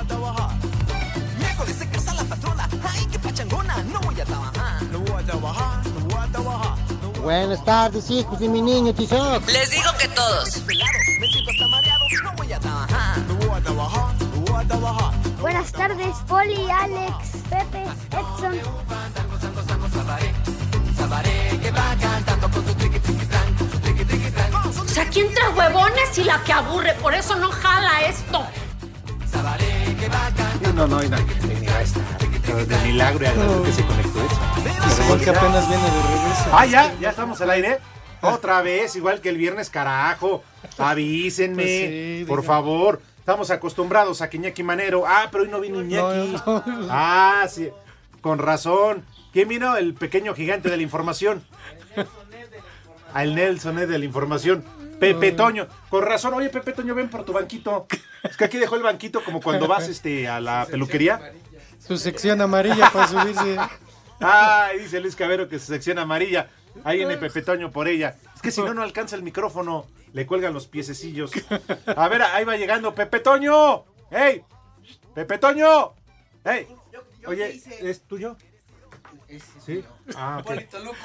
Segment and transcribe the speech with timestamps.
[0.00, 0.50] a trabajar.
[1.38, 4.82] Miércoles se casa la patrona, ay, qué pachangona, no voy a trabajar.
[4.84, 6.78] No voy a trabajar, no voy a trabajar.
[7.02, 9.46] No voy a Buenas tardes, hijos de mi niño Tizoc.
[9.46, 10.58] Les digo que todos.
[10.60, 13.18] pelado, me siento hasta mareado, no voy a trabajar.
[13.18, 15.14] No voy a trabajar, no voy a trabajar.
[15.40, 17.12] Buenas tardes, Poli, Alex,
[17.50, 18.24] Pepe, Edson.
[18.32, 18.50] O sea,
[25.06, 26.94] ¿quién trae huevones y la que aburre?
[26.94, 28.44] Por eso no jala esto.
[30.62, 31.16] No, no, no, no.
[32.50, 35.02] De milagro y agradezco que se conectó eso.
[35.04, 36.50] Igual que apenas viene de regreso.
[36.52, 37.78] Ah, ya, ya estamos al aire.
[38.22, 40.42] Otra vez, igual que el viernes, carajo.
[40.78, 43.00] Avísenme, Pues sí, por favor.
[43.18, 45.04] Estamos acostumbrados a que Iñaki Manero.
[45.06, 46.36] Ah, pero hoy no vino Iñaki.
[46.46, 46.86] No, no.
[46.90, 47.70] Ah, sí.
[48.20, 49.04] Con razón.
[49.32, 49.76] ¿Quién vino?
[49.76, 51.44] El pequeño gigante de la información.
[53.14, 54.64] Al Nelson eh, de la información.
[55.00, 55.66] Pepe Toño.
[55.88, 56.34] Con razón.
[56.34, 57.86] Oye, Pepe Toño, ven por tu banquito.
[58.22, 61.32] Es que aquí dejó el banquito como cuando vas este, a la peluquería.
[61.78, 63.56] Su sección amarilla para subirse.
[64.20, 66.48] Ay, dice Luis Cabero que su sección amarilla.
[66.84, 68.16] Ahí viene Pepe Toño por ella.
[68.34, 69.86] Es que si no, no alcanza el micrófono.
[70.12, 71.30] Le cuelgan los piececillos.
[71.86, 73.84] A ver, ahí va llegando Pepe Toño.
[74.10, 74.42] ¡Ey!
[75.14, 75.94] ¡Pepe Toño!
[76.44, 76.66] ¡Ey!
[77.26, 78.36] Oye, ¿es tuyo?
[79.64, 79.84] Sí.
[80.16, 80.52] Ah, ok.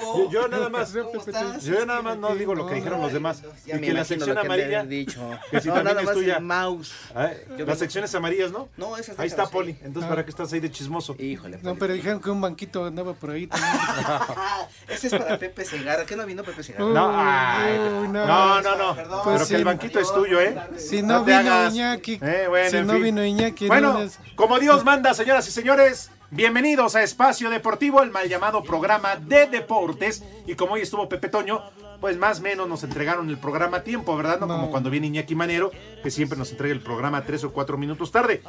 [0.06, 0.94] Yo, yo nada más.
[0.94, 3.44] Yo nada más no digo lo que dijeron los demás.
[3.66, 4.84] Ya Y que la sección lo que han de amarilla.
[4.84, 5.22] dicho.
[5.52, 6.38] Que si No, también nada es tuya.
[6.38, 6.94] el mouse.
[7.14, 8.70] Ay, Yo Las secciones amarillas, ¿no?
[8.78, 9.72] No, esas Ahí está Poli.
[9.82, 10.10] Entonces, Ah.
[10.10, 11.16] ¿para qué estás ahí de chismoso?
[11.20, 11.60] Híjole.
[11.62, 13.72] No, pero dijeron que un banquito andaba por ahí también.
[14.88, 16.06] Ese es para Pepe Segarra.
[16.06, 16.86] ¿Qué no vino Pepe Segarra?
[16.86, 18.62] No, ay, no, no.
[18.62, 18.96] no, no.
[18.96, 19.22] Perdón.
[19.24, 19.64] Pero Pues que el sí.
[19.66, 20.56] banquito es tuyo, ¿eh?
[20.78, 21.70] Si no, vino.
[21.70, 22.20] Iñaki.
[22.22, 23.04] Eh, bueno, si en no fin.
[23.04, 23.68] vino Iñaki.
[23.68, 24.00] Bueno,
[24.36, 29.48] como Dios manda, señoras y señores, bienvenidos a Espacio Deportivo, el mal llamado programa de
[29.48, 30.24] deportes.
[30.48, 31.62] Y como hoy estuvo Pepe Toño,
[32.02, 34.40] pues más o menos nos entregaron el programa a tiempo, ¿verdad?
[34.40, 34.56] No, No.
[34.56, 35.72] como cuando viene Iñaki Manero,
[36.04, 38.42] que siempre nos entrega el programa tres o cuatro minutos tarde.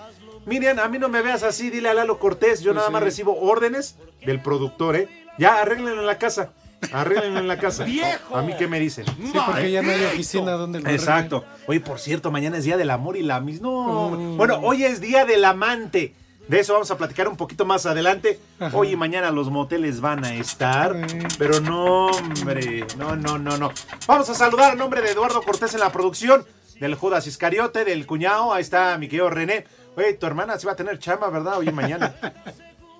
[0.44, 2.92] Miriam, a mí no me veas así, dile a Lalo Cortés, yo Pues nada sí.
[2.92, 5.08] más recibo órdenes del productor, ¿eh?
[5.38, 6.52] Ya, arréglenlo en la casa.
[6.92, 7.84] Arréglenlo en la casa.
[7.86, 8.36] ¡Viejo!
[8.36, 9.06] ¿A mí qué me dicen?
[9.06, 11.44] Sí, porque ya no hay oficina donde lo Exacto.
[11.66, 13.60] Oye, por cierto, mañana es Día del Amor y la mis.
[13.60, 14.10] No.
[14.10, 14.36] Mm.
[14.36, 16.14] Bueno, hoy es Día del Amante.
[16.48, 18.38] De eso vamos a platicar un poquito más adelante.
[18.60, 18.76] Ajá.
[18.76, 20.94] Hoy y mañana los moteles van a estar.
[21.38, 22.86] Pero no, hombre.
[22.96, 23.72] No, no, no, no.
[24.06, 26.44] Vamos a saludar a nombre de Eduardo Cortés en la producción.
[26.78, 28.52] Del Judas Iscariote, del cuñado.
[28.52, 29.64] Ahí está mi querido René.
[29.96, 31.58] Oye, tu hermana sí va a tener chamba, ¿verdad?
[31.58, 32.14] Hoy y mañana.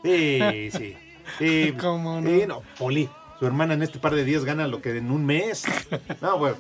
[0.03, 0.97] Sí, sí.
[1.39, 2.29] Sí, ¿Cómo no?
[2.29, 3.09] Sí, no, Poli.
[3.41, 5.65] Su hermana en este par de días gana lo que en un mes.
[6.21, 6.57] No, bueno.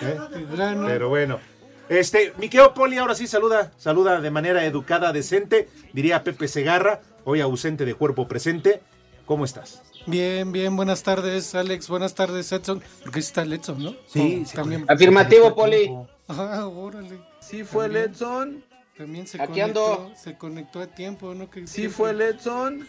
[0.00, 0.18] ¿eh?
[0.86, 1.38] Pero bueno.
[1.88, 7.00] Este, mi querido Poli, ahora sí saluda, saluda de manera educada, decente, diría Pepe Segarra,
[7.24, 8.82] hoy ausente de cuerpo presente.
[9.24, 9.82] ¿Cómo estás?
[10.06, 11.88] Bien, bien, buenas tardes, Alex.
[11.88, 12.82] Buenas tardes, Edson.
[13.04, 13.90] Porque sí está el Edson, ¿no?
[14.06, 14.84] Sí, Oh, sí, también.
[14.88, 15.90] Afirmativo, Poli.
[16.28, 17.20] Ah, órale.
[17.40, 18.12] Sí fue el También.
[18.14, 18.64] Edson.
[18.96, 20.12] También se Aquí conectó, ando.
[20.16, 21.50] se conectó a tiempo, ¿no?
[21.50, 22.88] Que Sí fue el Edson.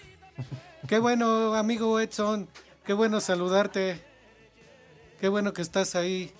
[0.87, 2.47] Qué bueno, amigo Edson.
[2.85, 4.01] Qué bueno saludarte.
[5.19, 6.31] Qué bueno que estás ahí.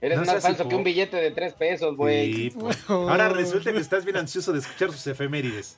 [0.00, 2.32] Eres No más falso que un billete de tres pesos, güey.
[2.32, 2.78] Sí, pues.
[2.88, 5.76] Ahora resulta que estás bien ansioso de escuchar sus efemérides.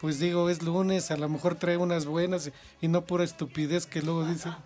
[0.00, 4.02] Pues digo, es lunes, a lo mejor trae unas buenas y no pura estupidez que
[4.02, 4.48] luego dice.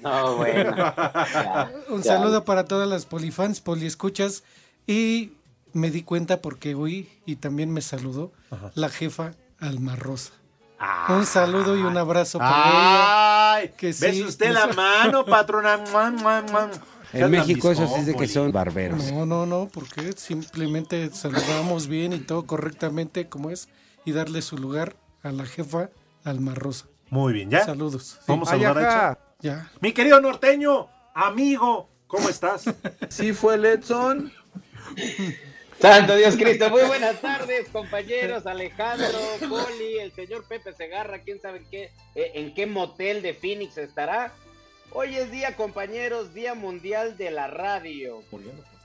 [0.00, 0.76] No, bueno.
[0.76, 2.16] Ya, Un ya.
[2.16, 4.44] saludo para todas las polifans, poliescuchas.
[4.86, 5.32] Y
[5.72, 8.30] me di cuenta porque hoy, y también me saludó,
[8.76, 10.32] la jefa Alma Rosa.
[11.08, 13.54] Un saludo y un abrazo para ella.
[13.54, 13.72] ¡Ay!
[13.76, 15.80] que ¿Ves sí, usted nos- la mano, patrona?
[17.12, 19.12] En México eso es de que son barberos.
[19.12, 23.68] No, no, no, porque simplemente saludamos bien y todo correctamente como es
[24.04, 25.90] y darle su lugar a la jefa
[26.24, 26.86] Alma Rosa.
[27.10, 27.64] Muy bien, ¿ya?
[27.64, 28.18] Saludos.
[28.18, 29.70] Sí, Vamos a saludar a ya.
[29.80, 32.64] Mi querido norteño, amigo, ¿cómo estás?
[33.08, 34.32] Sí fue el Edson.
[35.80, 39.18] Santo Dios Cristo, muy buenas tardes, compañeros, Alejandro,
[39.48, 43.78] Poli, el señor Pepe Segarra, quién sabe en qué, eh, en qué motel de Phoenix
[43.78, 44.34] estará.
[44.92, 48.22] Hoy es día, compañeros, Día Mundial de la Radio.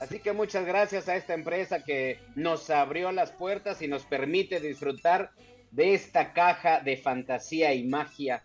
[0.00, 4.60] Así que muchas gracias a esta empresa que nos abrió las puertas y nos permite
[4.60, 5.32] disfrutar
[5.70, 8.44] de esta caja de fantasía y magia.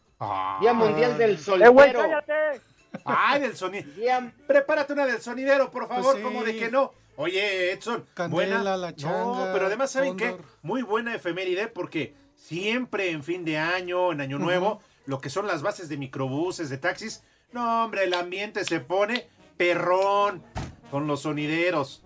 [0.62, 2.02] Día Mundial del ¡Eh, güey, Soltero.
[2.02, 2.62] cállate!
[3.06, 3.92] Ay, del sonido.
[3.94, 6.24] Día- Prepárate una del sonidero, por favor, Pues sí.
[6.24, 6.92] como de que no.
[7.18, 8.78] Oye, Edson, Candela, buena.
[8.78, 10.38] la no, changa, pero además, ¿saben qué?
[10.62, 15.46] Muy buena efeméride porque siempre en fin de año, en año nuevo, lo que son
[15.46, 20.44] las bases de microbuses, de taxis, no, hombre, el ambiente se pone perrón
[20.92, 22.04] con los sonideros.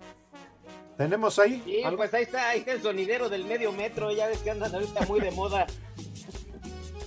[0.96, 1.60] ¿Tenemos ahí?
[1.64, 1.96] Sí, algo?
[1.98, 5.06] pues ahí está, ahí está el sonidero del medio metro, ya ves que andan ahorita
[5.06, 5.66] muy de moda.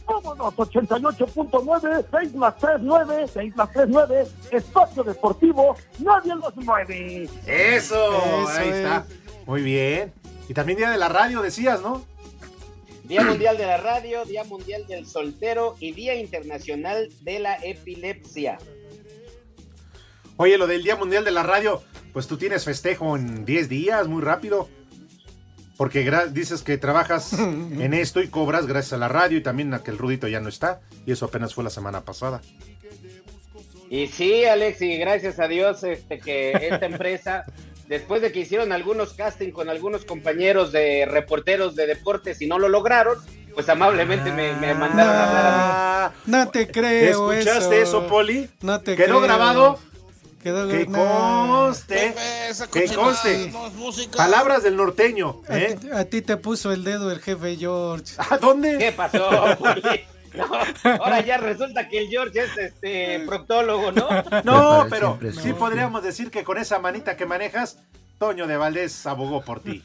[0.06, 7.24] Vámonos, 88.9, 6 más 3, 9, 6 más 3, 9, espacio deportivo, nadie los mueve.
[7.24, 8.75] Eso, Eso ahí es.
[8.75, 9.06] está.
[9.45, 10.13] Muy bien.
[10.48, 12.06] Y también día de la radio, decías, ¿no?
[13.07, 18.57] Día Mundial de la Radio, Día Mundial del Soltero y Día Internacional de la Epilepsia.
[20.36, 21.81] Oye, lo del Día Mundial de la Radio,
[22.12, 24.68] pues tú tienes festejo en 10 días, muy rápido.
[25.77, 29.83] Porque dices que trabajas en esto y cobras gracias a la radio y también a
[29.83, 30.81] que el Rudito ya no está.
[31.06, 32.42] Y eso apenas fue la semana pasada.
[33.89, 37.45] Y sí, Alex, y gracias a Dios este, que esta empresa,
[37.88, 42.60] después de que hicieron algunos casting con algunos compañeros de reporteros de deportes y no
[42.60, 43.18] lo lograron,
[43.54, 45.56] pues amablemente me, me mandaron a hablar a mí.
[45.57, 48.50] Ah, No te creo ¿Escuchaste eso, Poli?
[48.62, 49.22] No te ¿Quedó creo.
[49.22, 49.80] grabado?
[50.44, 52.13] Quedó Que conste.
[52.72, 53.51] Que conste.
[54.16, 55.42] Palabras del norteño.
[55.50, 55.78] A ¿eh?
[55.81, 58.13] ti, a ti te puso el dedo el jefe George.
[58.30, 58.78] ¿A dónde?
[58.78, 59.81] ¿Qué pasó, Poli?
[60.38, 60.50] No,
[61.04, 64.07] ahora ya resulta que el George es este proctólogo, ¿no?
[64.44, 67.80] No, pero sí podríamos decir que con esa manita que manejas,
[68.18, 69.81] Toño de Valdés abogó por ti.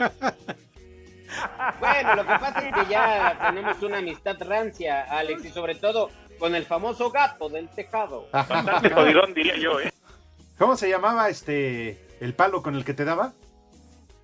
[1.80, 6.10] Bueno, lo que pasa es que ya tenemos una amistad rancia, Alex, y sobre todo
[6.38, 8.28] con el famoso gato del tejado.
[9.34, 9.92] diría yo, ¿eh?
[10.58, 13.32] ¿Cómo se llamaba este el palo con el que te daba?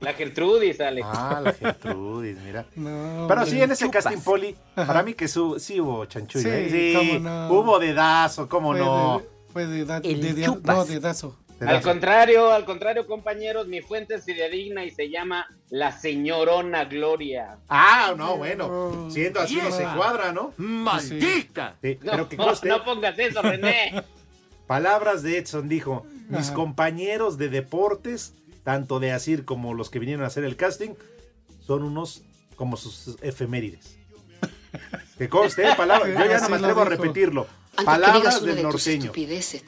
[0.00, 1.06] La Gertrudis, Alex.
[1.10, 2.64] Ah, la Gertrudis, mira.
[2.76, 4.04] No, Pero sí, en ese Chupas.
[4.04, 4.86] casting poli, Ajá.
[4.86, 6.44] para mí que su, sí hubo chanchullo.
[6.44, 6.68] Sí, ¿eh?
[6.70, 7.52] Sí, cómo no.
[7.52, 9.18] hubo dedazo, cómo Fue no.
[9.18, 10.76] de- Fue de, da- El de- de- chupas.
[10.76, 11.36] no, dedazo.
[11.60, 17.58] Al contrario, al contrario, compañeros, mi fuente es fidedigna y se llama la señorona Gloria.
[17.68, 19.08] Ah, no, bueno.
[19.10, 20.52] Siendo así no se cuadra, ¿no?
[20.56, 21.74] ¡Maldita!
[21.82, 24.04] Sí, No, pero que conste, no pongas eso, René.
[24.68, 26.54] palabras de Edson dijo, mis Ajá.
[26.54, 30.90] compañeros de deportes, tanto de Asir como los que vinieron a hacer el casting,
[31.66, 32.22] son unos
[32.56, 33.98] como sus efemérides.
[35.16, 35.74] Que conste, ¿eh?
[35.76, 37.46] palabras, yo ya no me atrevo a repetirlo.
[37.84, 39.04] Palabras del norteño.
[39.06, 39.64] estupideces.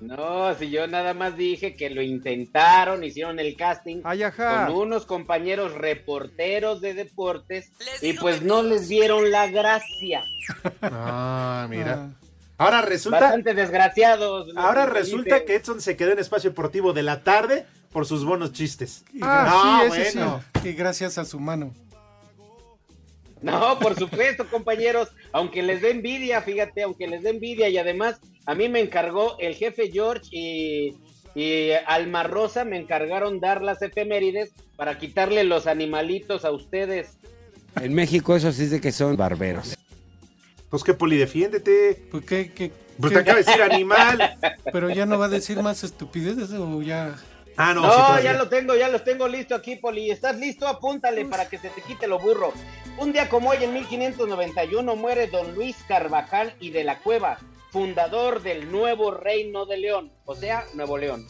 [0.00, 5.06] No, si yo nada más dije que lo intentaron, hicieron el casting Ay, con unos
[5.06, 10.22] compañeros reporteros de deportes y pues no les vieron la gracia.
[10.82, 12.10] Ah, mira.
[12.10, 12.28] Ah.
[12.58, 14.48] Ahora resulta, Bastante desgraciados.
[14.56, 18.52] ahora resulta que Edson se quedó en espacio deportivo de la tarde por sus buenos
[18.52, 19.04] chistes.
[19.12, 20.44] Y Ah, No, sí, ese bueno.
[20.64, 21.72] Y gracias a su mano.
[23.40, 28.18] No, por supuesto, compañeros, aunque les dé envidia, fíjate, aunque les dé envidia y además
[28.46, 30.94] a mí me encargó el jefe George y,
[31.34, 37.16] y Alma Rosa me encargaron dar las efemérides para quitarle los animalitos a ustedes.
[37.80, 39.76] En México eso sí es de que son barberos.
[40.70, 42.08] Pues que Poli, defiéndete.
[42.10, 44.36] Pues qué, qué- Pues qué- te acaba de decir animal.
[44.72, 47.14] Pero ya no va a decir más estupideces o ya.
[47.60, 50.12] Ah, no, No, sí, ya lo tengo, ya los tengo listo aquí, Poli.
[50.12, 50.68] ¿Estás listo?
[50.68, 52.52] Apúntale para que se te quite lo burro.
[52.98, 57.38] Un día como hoy, en 1591, muere don Luis Carvajal y de la Cueva,
[57.72, 61.26] fundador del nuevo Reino de León, o sea, Nuevo León.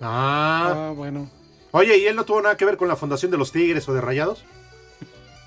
[0.00, 0.88] Ah.
[0.88, 1.30] Ah, bueno.
[1.70, 3.94] Oye, ¿y él no tuvo nada que ver con la fundación de los Tigres o
[3.94, 4.44] de Rayados?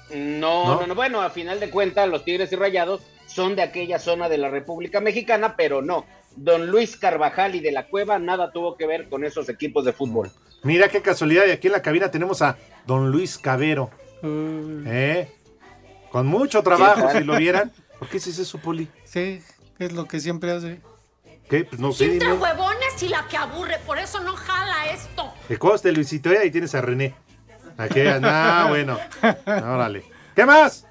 [0.10, 0.80] No, ¿No?
[0.80, 4.30] no, no, bueno, a final de cuentas, los Tigres y Rayados son de aquella zona
[4.30, 6.06] de la República Mexicana, pero no.
[6.36, 9.94] Don Luis Carvajal y de la Cueva nada tuvo que ver con esos equipos de
[9.94, 10.32] fútbol.
[10.64, 13.90] Mira qué casualidad, y aquí en la cabina tenemos a don Luis Cabero.
[14.24, 15.32] Uh, ¿eh?
[16.12, 17.72] Con mucho trabajo, Sí, si lo vieran.
[18.00, 18.88] ¿Por qué es eso, Poli?
[19.04, 19.42] sí,
[19.80, 20.82] es lo que siempre hace.
[21.50, 21.64] ¿Qué?
[21.64, 25.32] Pues no sé, Entre huevones y la que aburre, por eso no jala esto.
[25.48, 27.14] Que coste, Luisito, y ahí tienes a René.
[27.78, 28.98] Aquí, ah, bueno.
[29.46, 30.04] Órale.
[30.36, 30.88] ¿Qué más?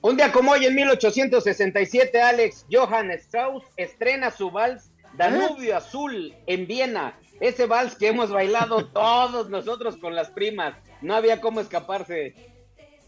[0.00, 6.66] Un día como hoy, en 1867, Alex Johann Strauss estrena su vals Danubio Azul en
[6.66, 7.14] Viena.
[7.40, 10.74] Ese vals que hemos bailado todos nosotros con las primas.
[11.02, 12.34] No había cómo escaparse.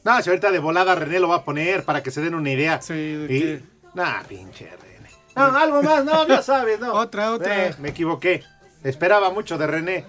[0.05, 2.51] No, si ahorita de volada René lo va a poner para que se den una
[2.51, 2.81] idea.
[2.81, 3.63] Sí, ¿de Y- qué?
[3.95, 5.11] Nah, pinche René.
[5.37, 6.93] No, algo más, no, ya sabes, no.
[6.95, 7.67] Otra, otra.
[7.69, 8.43] Eh, me equivoqué.
[8.83, 10.05] Esperaba mucho de René.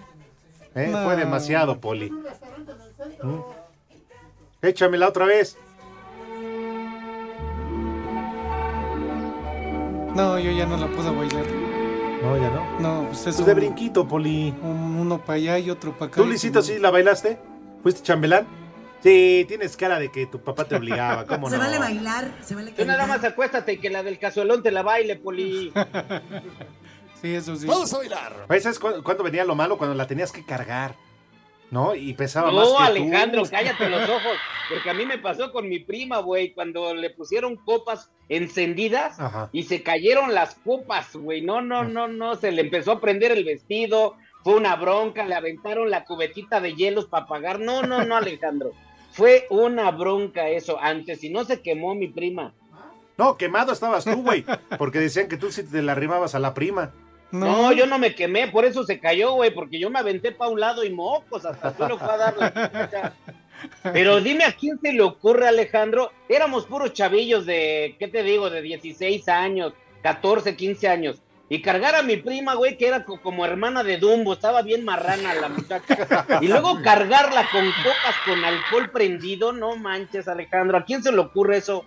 [0.76, 1.04] Eh, No.
[1.04, 2.10] Fue demasiado, Poli.
[2.10, 3.40] ¿Mm?
[4.62, 5.58] Échamela otra vez.
[10.16, 11.46] No, yo ya no la puedo bailar.
[12.22, 12.80] No, ya no.
[12.80, 14.54] No, pues es Pues de un- brinquito, Poli.
[14.62, 16.22] un- uno para allá y otro para acá.
[16.22, 17.40] ¿Tú, Luisito, sí la bailaste?
[17.82, 18.46] ¿Fuiste chambelán?
[19.02, 21.64] Sí, tienes cara de que tu papá te obligaba, ¿cómo Se no?
[21.64, 24.84] vale bailar, se vale Tú nada más acuéstate y que la del cazuelón te la
[24.84, 25.72] baile, Poli.
[27.22, 27.68] Sí, eso sí.
[27.68, 28.34] Vamos a bailar.
[28.60, 29.78] ¿Sabes cu- cuándo venía lo malo?
[29.78, 30.96] Cuando la tenías que cargar,
[31.72, 31.96] ¿no?
[31.96, 33.50] Y pesaba más No, Alejandro, tú.
[33.50, 34.38] cállate los ojos.
[34.70, 39.50] Porque a mí me pasó con mi prima, güey, cuando le pusieron copas encendidas Ajá.
[39.52, 41.42] y se cayeron las copas, güey.
[41.42, 42.36] No, no, no, no.
[42.36, 44.16] Se le empezó a prender el vestido.
[44.44, 45.26] Fue una bronca.
[45.26, 47.60] Le aventaron la cubetita de hielos para pagar.
[47.60, 48.72] No, no, no, Alejandro.
[49.12, 50.80] Fue una bronca eso.
[50.80, 52.54] Antes, si no se quemó mi prima.
[53.18, 54.46] No, quemado estabas tú, güey.
[54.78, 56.94] Porque decían que tú sí te la arrimabas a la prima.
[57.32, 57.72] No.
[57.72, 60.60] yo no me quemé, por eso se cayó, güey, porque yo me aventé pa' un
[60.60, 63.14] lado y mocos, hasta tú lo fue a dar la.
[63.94, 66.12] Pero dime a quién se le ocurre, Alejandro.
[66.28, 68.50] Éramos puros chavillos de, ¿qué te digo?
[68.50, 71.22] De 16 años, 14, 15 años.
[71.48, 74.86] Y cargar a mi prima, güey, que era co- como hermana de Dumbo, estaba bien
[74.86, 76.26] marrana la muchacha.
[76.42, 80.78] Y luego cargarla con copas con alcohol prendido, no manches, Alejandro.
[80.78, 81.84] ¿A quién se le ocurre eso?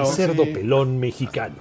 [0.00, 1.56] El cerdo pelón mexicano.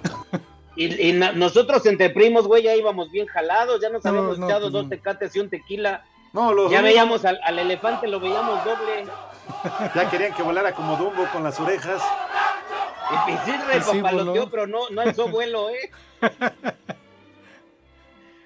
[0.75, 4.39] Y, y na- nosotros entre primos, güey, ya íbamos bien jalados, ya nos No, habíamos
[4.39, 6.03] no, echado pues dos tecates y un tequila.
[6.34, 9.06] No, los ya veíamos al, al elefante, lo veíamos doble.
[9.96, 12.01] Ya querían que volara como Dumbo con las orejas.
[13.27, 15.92] Y, y sí, re, Pues pero no, no alzó vuelo, ¿eh?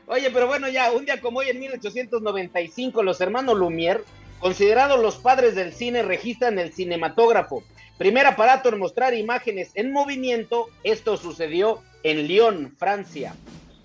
[0.08, 4.04] Oye, pero bueno, ya, un día como hoy, en 1895, los hermanos Lumière,
[4.40, 7.64] considerados los padres del cine, registran el cinematógrafo.
[7.98, 10.68] Primer aparato en mostrar imágenes en movimiento.
[10.84, 13.34] Esto sucedió en Lyon, Francia.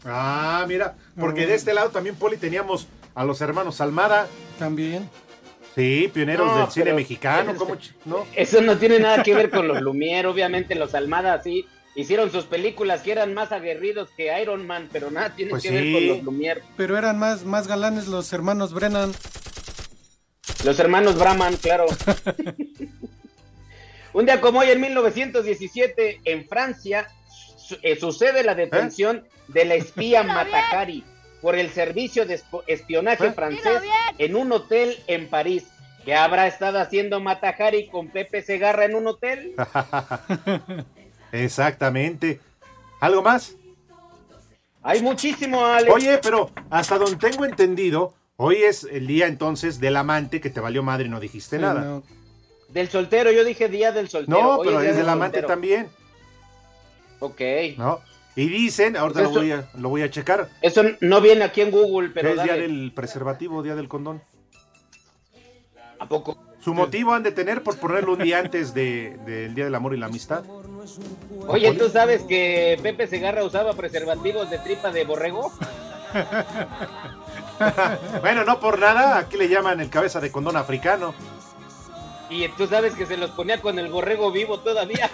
[0.05, 4.27] Ah, mira, porque de este lado también, Poli, teníamos a los hermanos Almada.
[4.59, 5.09] También.
[5.75, 7.55] Sí, pioneros No, del cine pero- mexicano.
[7.57, 8.27] ¿cómo ch- no?
[8.37, 12.45] Eso no tiene nada que ver con los Lumière, obviamente los Almada sí hicieron sus
[12.45, 16.09] películas que eran más aguerridos que Iron Man, pero nada tiene Pues que ver con
[16.09, 16.61] los Lumière.
[16.77, 19.13] Pero eran más, más galanes los hermanos Brennan.
[20.65, 21.87] Los hermanos Brahman, claro.
[24.13, 27.09] Un día como hoy, en 1917, en Francia,
[27.57, 31.05] su- eh, sucede la detención de la espía Matahari
[31.41, 33.81] por el servicio de espionaje francés
[34.19, 35.65] en un hotel en París.
[36.05, 39.55] ¿Qué habrá estado haciendo Matahari con Pepe Segarra en un hotel?
[41.33, 42.41] Exactamente.
[43.01, 43.55] ¿Algo más?
[44.83, 45.93] Hay muchísimo, Alex.
[45.95, 50.61] Oye, pero hasta donde tengo entendido, hoy es el día entonces del amante que te
[50.61, 51.81] valió madre y no dijiste Sí, nada.
[51.83, 52.03] no.
[52.69, 54.39] Del soltero, yo dije día del soltero.
[54.41, 55.49] No, Hoy pero es del del amante soltero.
[55.49, 55.89] también,
[57.21, 57.41] Ok.
[57.77, 58.01] ¿no?
[58.35, 61.61] Y dicen, ahorita Eso- lo, voy a, lo voy a checar, Eso no viene aquí
[61.61, 64.23] en Google, pero es día del preservativo, día del condón.
[65.99, 66.39] ¿A poco?
[66.65, 69.95] Su motivo han de tener por ponerlo un día antes de- del Día del Amor
[69.95, 70.45] y la Amistad.
[71.49, 75.53] Oye, ¿tú sabes que Pepe Segarra usaba preservativos de tripa de borrego?
[78.21, 81.15] bueno, no por nada, aquí le llaman el cabeza de condón africano.
[82.31, 85.11] Y tú sabes que se los ponía con el borrego vivo todavía.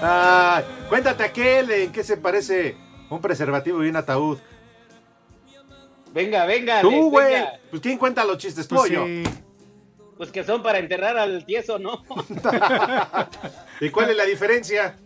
[0.00, 2.76] Ay, cuéntate aquel, ¿en qué se parece
[3.10, 4.38] un preservativo y un ataúd?
[6.14, 6.80] Venga, venga.
[6.80, 7.44] Tú, güey.
[7.70, 8.66] Pues ¿quién cuenta los chistes?
[8.66, 9.04] ¿Tú Pues o yo?
[9.04, 9.24] sí.
[10.16, 12.04] Pues que son para enterrar al tieso, ¿no?
[13.80, 14.96] ¿Y cuál es la diferencia?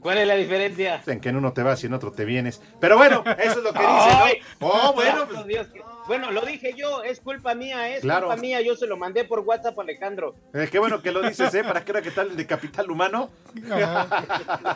[0.00, 1.02] ¿Cuál es la diferencia?
[1.06, 2.60] En que en uno te vas y en otro te vienes.
[2.80, 4.66] Pero bueno, eso es lo que dice, ¿no?
[4.68, 8.28] Oh, bueno, pues, Dios, que- Bueno, lo dije yo, es culpa mía, es Claro.
[8.28, 8.60] culpa mía.
[8.60, 10.36] Yo se lo mandé por WhatsApp a Alejandro.
[10.54, 11.64] eh, qué bueno que lo dices, ¿eh?
[11.64, 13.30] ¿Para qué era que tal el de capital humano?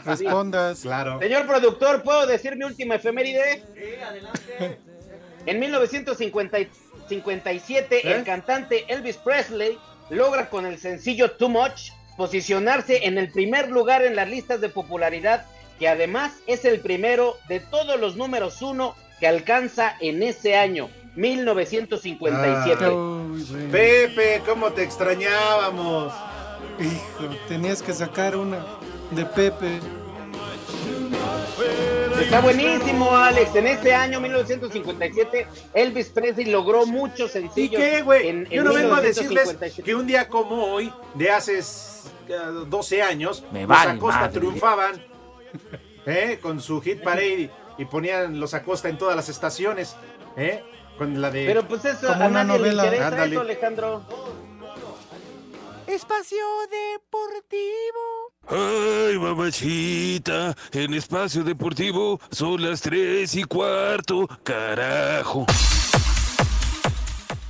[0.05, 0.81] Respondas.
[0.81, 1.21] Claro.
[1.21, 3.63] Señor productor, ¿puedo decir mi última efeméride?
[5.47, 8.13] En 1957, ¿Eh?
[8.17, 9.79] el cantante Elvis Presley
[10.11, 14.69] logra con el sencillo Too Much posicionarse en el primer lugar en las listas de
[14.69, 15.47] popularidad,
[15.79, 20.91] que además es el primero de todos los números uno que alcanza en ese año,
[21.17, 22.89] 1957.
[22.91, 23.69] Uy, güey.
[23.71, 26.13] Pepe, ¿cómo te extrañábamos?
[26.79, 28.67] Hijo, tenías que sacar una
[29.13, 29.81] de Pepe.
[32.21, 33.55] Está buenísimo, Alex.
[33.57, 37.81] En ese año, 1957, Elvis Presley logró muchos ¿Y sencillos.
[37.81, 38.47] qué, güey?
[38.51, 39.83] Yo no vengo a decirles 1957.
[39.83, 41.63] que un día como hoy, de hace eh,
[42.67, 44.39] 12 años, Me los vale Acosta madre.
[44.39, 45.03] triunfaban
[46.07, 46.39] ¿eh?
[46.41, 49.97] con su hit parade y ponían los Acosta en todas las estaciones.
[50.37, 50.63] ¿eh?
[50.99, 51.47] Con la de.
[51.47, 52.83] Pero pues eso, Como a una nadie novela.
[52.83, 53.33] le interesa Ándale.
[53.33, 54.03] eso, Alejandro.
[55.93, 56.39] Espacio
[56.71, 58.31] Deportivo.
[58.49, 65.47] Ay, mamachita, en espacio deportivo son las tres y cuarto, carajo.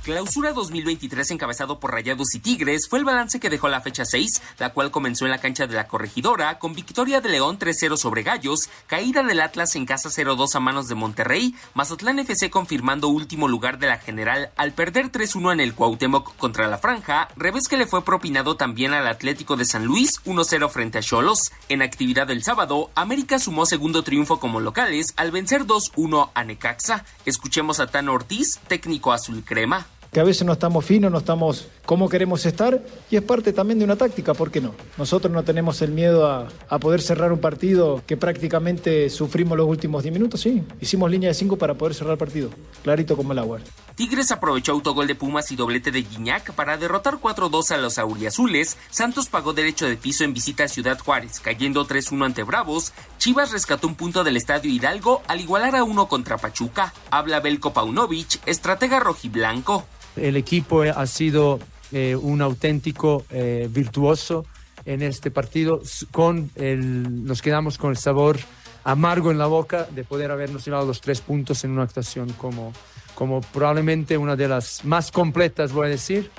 [0.03, 4.41] Clausura 2023 encabezado por Rayados y Tigres fue el balance que dejó la fecha 6,
[4.57, 8.23] la cual comenzó en la cancha de la Corregidora con victoria de León 3-0 sobre
[8.23, 13.47] Gallos, caída del Atlas en casa 0-2 a manos de Monterrey, Mazatlán FC confirmando último
[13.47, 17.77] lugar de la general al perder 3-1 en el Cuauhtémoc contra la Franja, revés que
[17.77, 21.51] le fue propinado también al Atlético de San Luis 1-0 frente a Cholos.
[21.69, 27.05] En actividad del sábado, América sumó segundo triunfo como locales al vencer 2-1 a Necaxa.
[27.25, 31.67] Escuchemos a Tano Ortiz, técnico azul crema que a veces no estamos finos, no estamos
[31.85, 34.75] como queremos estar y es parte también de una táctica, ¿por qué no?
[34.97, 39.67] Nosotros no tenemos el miedo a, a poder cerrar un partido que prácticamente sufrimos los
[39.67, 40.63] últimos 10 minutos, sí.
[40.81, 42.49] Hicimos línea de 5 para poder cerrar el partido,
[42.83, 43.59] clarito como el agua.
[43.95, 48.77] Tigres aprovechó autogol de Pumas y doblete de Guiñac para derrotar 4-2 a los auriazules.
[48.89, 52.93] Santos pagó derecho de piso en visita a Ciudad Juárez, cayendo 3-1 ante Bravos.
[53.17, 56.93] Chivas rescató un punto del Estadio Hidalgo al igualar a uno contra Pachuca.
[57.11, 59.85] Habla Belko Paunovic, estratega rojiblanco.
[60.15, 61.59] El equipo ha sido
[61.91, 64.45] eh, un auténtico eh, virtuoso
[64.85, 65.81] en este partido.
[66.11, 68.39] Con el, nos quedamos con el sabor
[68.85, 72.71] amargo en la boca de poder habernos llevado los tres puntos en una actuación como,
[73.13, 76.31] como probablemente una de las más completas, voy a decir.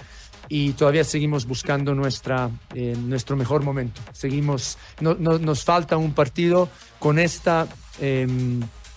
[0.48, 4.00] Y todavía seguimos buscando nuestra, eh, nuestro mejor momento.
[4.12, 7.68] Seguimos, no, no, nos falta un partido con esta,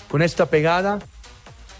[0.09, 0.99] con esta pegada,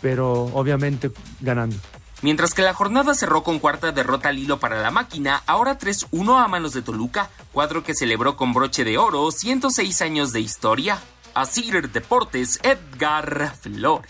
[0.02, 1.12] pero obviamente
[1.42, 1.78] ganando.
[2.25, 6.44] Mientras que la jornada cerró con cuarta derrota al hilo para la máquina, ahora 3-1
[6.44, 10.98] a manos de Toluca, cuadro que celebró con broche de oro 106 años de historia.
[11.36, 14.10] A Cider Deportes, Edgar Flores.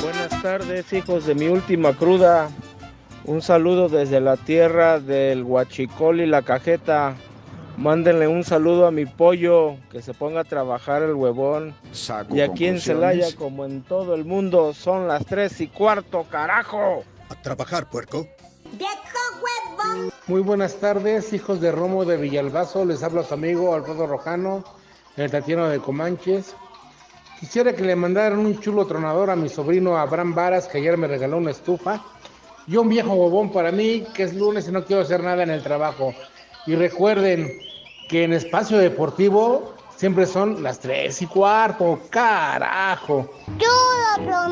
[0.00, 2.50] Buenas tardes, hijos de mi última cruda.
[3.24, 7.16] Un saludo desde la tierra del Huachicol y la Cajeta.
[7.78, 11.76] Mándenle un saludo a mi pollo, que se ponga a trabajar el huevón.
[12.28, 17.04] y aquí en Celaya, como en todo el mundo, son las tres y cuarto, carajo.
[17.28, 18.26] A trabajar, puerco.
[20.26, 22.84] Muy buenas tardes, hijos de Romo de Villalbazo.
[22.84, 24.64] Les habla su amigo Alfredo Rojano,
[25.16, 26.56] el Tatiano de Comanches.
[27.38, 31.06] Quisiera que le mandaran un chulo tronador a mi sobrino Abraham Varas, que ayer me
[31.06, 32.02] regaló una estufa.
[32.66, 35.50] Y un viejo bobón para mí, que es lunes y no quiero hacer nada en
[35.50, 36.12] el trabajo.
[36.68, 37.50] Y recuerden
[38.10, 43.32] que en espacio deportivo siempre son las tres y cuarto, carajo.
[43.56, 44.48] Yo lo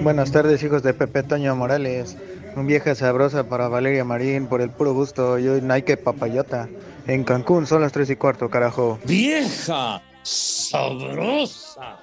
[0.00, 2.16] Buenas tardes, hijos de Pepe Toño Morales.
[2.56, 5.38] Un vieja sabrosa para Valeria Marín por el puro gusto.
[5.38, 6.70] Yo Nike Papayota.
[7.06, 8.98] En Cancún son las tres y cuarto, carajo.
[9.04, 10.00] ¡Vieja!
[10.22, 12.00] ¡Sabrosa!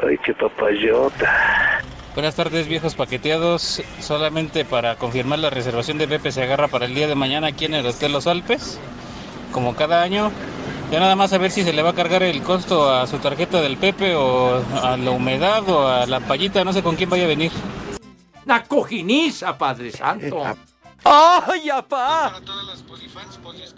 [0.00, 1.82] Ay, qué papayota.
[2.14, 3.82] Buenas tardes, viejos paqueteados.
[4.00, 7.64] Solamente para confirmar la reservación de Pepe se agarra para el día de mañana aquí
[7.64, 8.78] en el Hotel Los Alpes,
[9.50, 10.30] como cada año.
[10.90, 13.16] Ya nada más a ver si se le va a cargar el costo a su
[13.18, 17.08] tarjeta del Pepe o a la humedad o a la payita, no sé con quién
[17.08, 17.50] vaya a venir.
[18.44, 20.44] La cojiniza, Padre Santo.
[21.04, 22.40] ¡Ay, apá!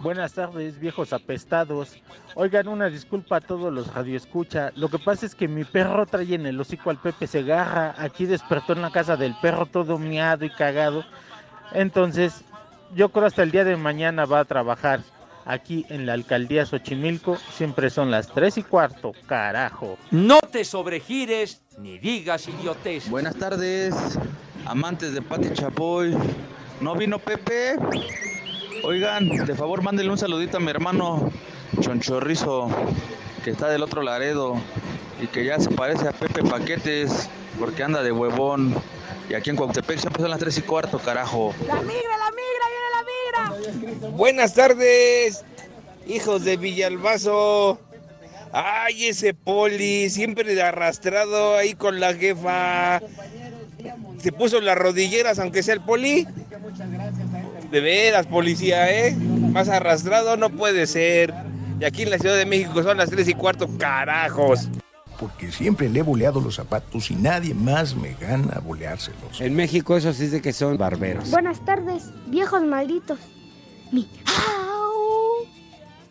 [0.00, 1.96] Buenas tardes, viejos apestados.
[2.34, 4.72] Oigan, una disculpa a todos los radioescucha.
[4.76, 7.94] Lo que pasa es que mi perro trae en el hocico al Pepe Segarra.
[7.98, 11.04] Aquí despertó en la casa del perro todo miado y cagado.
[11.72, 12.44] Entonces,
[12.94, 15.00] yo creo hasta el día de mañana va a trabajar.
[15.46, 19.98] Aquí en la alcaldía Xochimilco siempre son las tres y cuarto, carajo.
[20.10, 23.10] No te sobregires ni digas idiotes.
[23.10, 23.94] Buenas tardes,
[24.64, 26.16] amantes de Pati Chapoy.
[26.84, 27.76] ¿No vino Pepe?
[28.82, 31.32] Oigan, de favor mándenle un saludito a mi hermano
[31.80, 32.68] Chonchorrizo,
[33.42, 34.56] que está del otro Laredo
[35.18, 38.74] y que ya se parece a Pepe Paquetes porque anda de huevón.
[39.30, 41.54] Y aquí en Cuauhtémoc siempre son las tres y cuarto, carajo.
[41.66, 42.66] ¡La migra, la migra,
[43.32, 44.10] viene la migra!
[44.10, 45.42] Buenas tardes,
[46.06, 47.78] hijos de Villalbazo.
[48.52, 53.00] Ay, ese poli, siempre arrastrado ahí con la jefa.
[54.18, 56.26] Se puso las rodilleras, aunque sea el poli.
[57.70, 59.14] De veras, policía, ¿eh?
[59.14, 61.32] Más arrastrado no puede ser.
[61.80, 64.68] Y aquí en la Ciudad de México son las tres y cuarto, carajos.
[65.18, 69.40] Porque siempre le he boleado los zapatos y nadie más me gana boleárselos.
[69.40, 71.30] En México eso sí de que son barberos.
[71.30, 73.18] Buenas tardes, viejos malditos.
[73.92, 75.46] Mi au.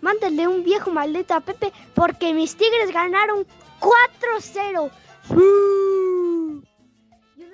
[0.01, 3.45] Mándale un viejo maldito a Pepe porque mis tigres ganaron
[3.79, 4.91] 4-0.
[5.29, 6.22] Y un hay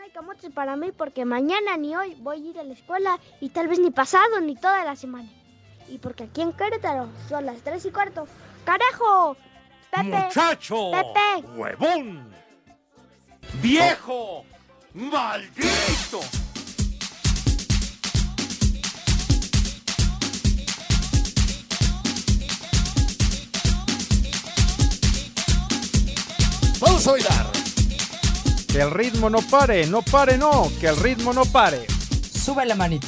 [0.09, 3.67] camotes para mí porque mañana ni hoy voy a ir a la escuela y tal
[3.67, 5.29] vez ni pasado ni toda la semana.
[5.87, 8.27] Y porque aquí en Querétaro son las 3 y cuarto.
[8.63, 9.35] ¡Carajo!
[9.91, 10.91] Pepe, ¡Muchacho!
[10.91, 11.47] ¡Pepe!
[11.55, 12.31] ¡Huevón!
[13.61, 14.45] ¡Viejo!
[14.93, 16.19] ¡Maldito!
[26.79, 27.58] Vamos a bailar.
[28.71, 31.87] Que el ritmo no pare, no pare, no, que el ritmo no pare.
[32.31, 33.07] Sube la manita.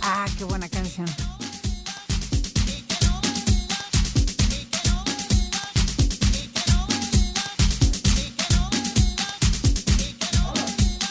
[0.00, 1.06] Ah, qué buena canción.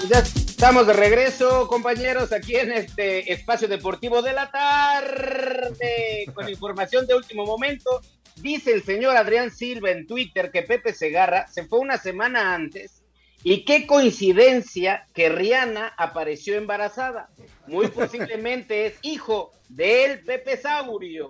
[0.10, 7.08] Ya estamos de regreso, compañeros, aquí en este espacio deportivo de la tarde, con información
[7.08, 8.02] de último momento.
[8.42, 13.04] Dice el señor Adrián Silva en Twitter que Pepe Segarra se fue una semana antes
[13.44, 17.30] y qué coincidencia que Rihanna apareció embarazada.
[17.68, 21.30] Muy posiblemente es hijo del Pepe Saurio.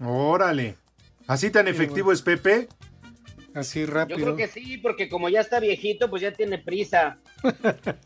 [0.00, 0.76] Órale.
[1.26, 2.68] ¿Así tan efectivo es Pepe?
[3.54, 4.18] Así Yo rápido.
[4.20, 7.18] creo que sí, porque como ya está viejito, pues ya tiene prisa.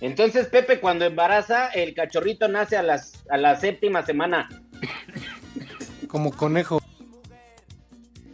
[0.00, 4.48] Entonces Pepe cuando embaraza, el cachorrito nace a las a la séptima semana.
[6.16, 6.80] Como conejo.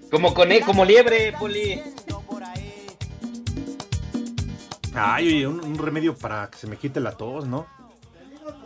[0.08, 1.82] Como conejo, como liebre, Poli.
[4.94, 7.66] Ay, oye, un, un remedio para que se me quite la tos, ¿no?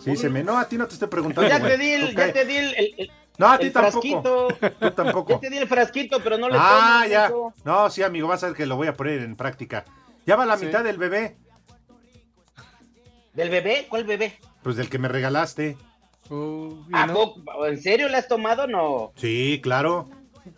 [0.00, 0.44] Sí, se me...
[0.44, 1.48] No, a ti no te estoy preguntando.
[1.48, 4.02] ya te di el, ya te di el, el- el- No, a ti el tampoco.
[4.02, 4.48] frasquito.
[4.80, 5.32] Tú tampoco.
[5.32, 7.26] Ya te di el frasquito, pero no le Ah, ya.
[7.28, 7.54] eso.
[7.64, 9.86] No, sí, amigo, vas a ver que lo voy a poner en práctica.
[10.26, 10.66] Ya va la Sí.
[10.66, 11.38] mitad del bebé,
[13.32, 13.86] ¿Del bebé?
[13.88, 14.38] ¿Cuál bebé?
[14.62, 15.78] pues del que me regalaste.
[16.92, 17.66] ¿A poco?
[17.66, 18.66] ¿En serio le has tomado?
[18.66, 19.12] No.
[19.16, 20.08] Sí, claro.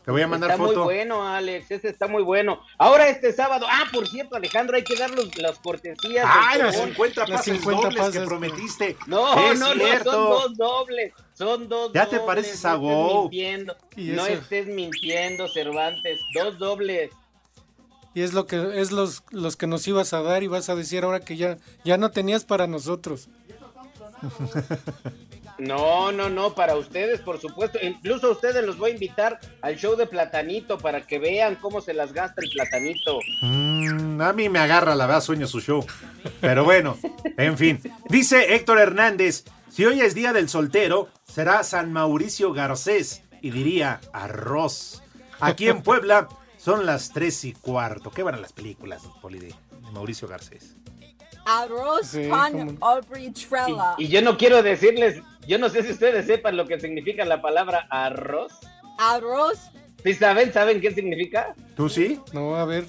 [0.04, 0.84] Te voy a mandar está foto.
[0.84, 1.70] muy bueno, Alex.
[1.70, 2.60] Ese está muy bueno.
[2.76, 3.66] Ahora este sábado.
[3.70, 6.26] Ah, por cierto, Alejandro, hay que dar los, las cortesías.
[6.58, 6.88] Los cupón.
[6.94, 8.96] 50 pases dobles que prometiste.
[9.06, 10.10] No, Es no, no, cierto.
[10.12, 11.12] son dos dobles.
[11.32, 13.22] Son dos Ya te pareces no a estés Go.
[13.22, 13.76] mintiendo.
[13.96, 16.18] Y No eso- estés mintiendo, Cervantes.
[16.34, 17.10] Dos dobles.
[18.14, 20.74] Y es lo que es los, los que nos ibas a dar y vas a
[20.74, 23.28] decir ahora que ya, ya no tenías para nosotros.
[25.58, 27.78] No, no, no, para ustedes, por supuesto.
[27.82, 31.80] Incluso a ustedes los voy a invitar al show de Platanito para que vean cómo
[31.80, 33.18] se las gasta el Platanito.
[33.42, 35.84] Mm, a mí me agarra la verdad, sueño su show.
[36.40, 36.96] Pero bueno,
[37.36, 37.80] en fin.
[38.08, 44.00] Dice Héctor Hernández, si hoy es día del soltero, será San Mauricio Garcés y diría
[44.12, 45.02] arroz.
[45.40, 48.10] Aquí en Puebla son las tres y cuarto.
[48.10, 50.77] ¿Qué van a las películas, Poli, de, de Mauricio Garcés?
[51.48, 53.94] Arroz Sí, con Aubrey Trella.
[53.98, 57.40] Y yo no quiero decirles, yo no sé si ustedes sepan lo que significa la
[57.40, 58.52] palabra arroz.
[58.98, 59.58] Arroz.
[60.04, 60.52] ¿Sí saben?
[60.52, 61.54] ¿Saben qué significa?
[61.76, 62.20] ¿Tú sí?
[62.32, 62.84] No, a ver.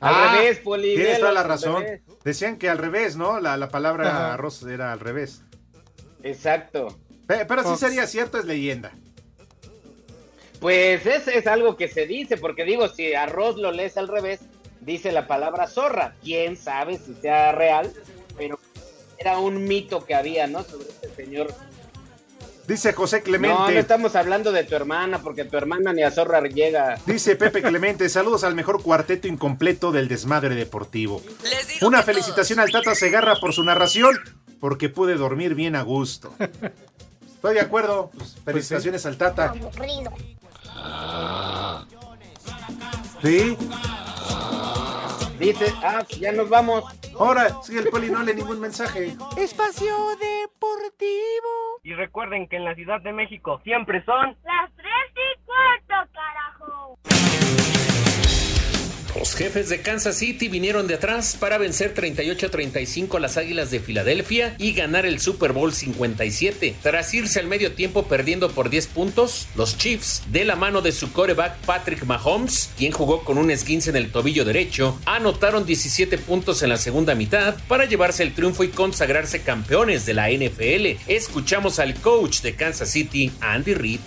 [0.00, 0.94] Al Ah, revés, Poli.
[0.94, 1.84] Tienes toda la razón.
[2.24, 3.40] Decían que al revés, ¿no?
[3.40, 4.34] La, la palabra Ajá.
[4.34, 5.42] arroz era al revés.
[6.22, 6.98] Exacto.
[7.26, 8.92] Pe- Pero sí sería cierto, es leyenda.
[10.60, 14.40] Pues es, es algo que se dice, porque digo, si arroz lo lees al revés,
[14.80, 16.14] dice la palabra zorra.
[16.22, 17.92] Quién sabe si sea real,
[18.36, 18.58] pero
[19.18, 20.62] era un mito que había, ¿no?
[20.62, 21.54] Sobre este señor.
[22.66, 23.56] Dice José Clemente.
[23.58, 26.98] No, no estamos hablando de tu hermana, porque tu hermana ni a zorra llega.
[27.06, 31.22] Dice Pepe Clemente, saludos al mejor cuarteto incompleto del desmadre deportivo.
[31.80, 34.18] Una felicitación al Tata Segarra por su narración,
[34.60, 36.34] porque pude dormir bien a gusto.
[37.34, 38.10] Estoy de acuerdo.
[38.14, 39.54] pues, felicitaciones al Tata.
[43.22, 43.56] Sí.
[45.38, 46.84] Dice, ah, ya nos vamos.
[47.18, 49.16] Ahora, sí, el poli no lee ningún mensaje.
[49.36, 51.80] Espacio Deportivo.
[51.84, 54.70] Y recuerden que en la Ciudad de México siempre son Las
[59.16, 63.80] Los jefes de Kansas City vinieron de atrás para vencer 38-35 a las Águilas de
[63.80, 66.76] Filadelfia y ganar el Super Bowl 57.
[66.82, 70.92] Tras irse al medio tiempo perdiendo por 10 puntos, los Chiefs, de la mano de
[70.92, 76.18] su coreback Patrick Mahomes, quien jugó con un esguince en el tobillo derecho, anotaron 17
[76.18, 81.00] puntos en la segunda mitad para llevarse el triunfo y consagrarse campeones de la NFL.
[81.08, 84.00] Escuchamos al coach de Kansas City, Andy Reid.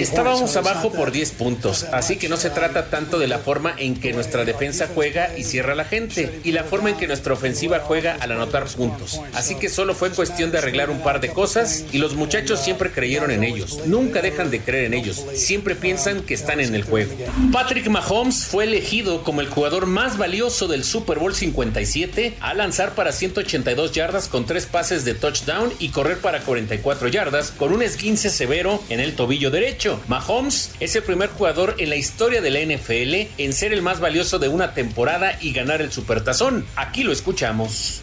[0.00, 3.94] Estábamos abajo por 10 puntos, así que no se trata tanto de la forma en
[3.94, 7.34] que nuestra defensa juega y cierra a la gente, y la forma en que nuestra
[7.34, 9.20] ofensiva juega al anotar puntos.
[9.34, 12.90] Así que solo fue cuestión de arreglar un par de cosas y los muchachos siempre
[12.90, 13.86] creyeron en ellos.
[13.86, 17.12] Nunca dejan de creer en ellos, siempre piensan que están en el juego.
[17.52, 22.94] Patrick Mahomes fue elegido como el jugador más valioso del Super Bowl 57 al lanzar
[22.94, 27.82] para 182 yardas con tres pases de touchdown y correr para 44 yardas con un
[27.82, 30.00] esguince severo en el tobillo derecho.
[30.08, 34.00] Mahomes es el primer jugador en la historia de la NFL en ser el más
[34.00, 36.66] valioso de una temporada y ganar el supertazón.
[36.76, 38.02] Aquí lo escuchamos.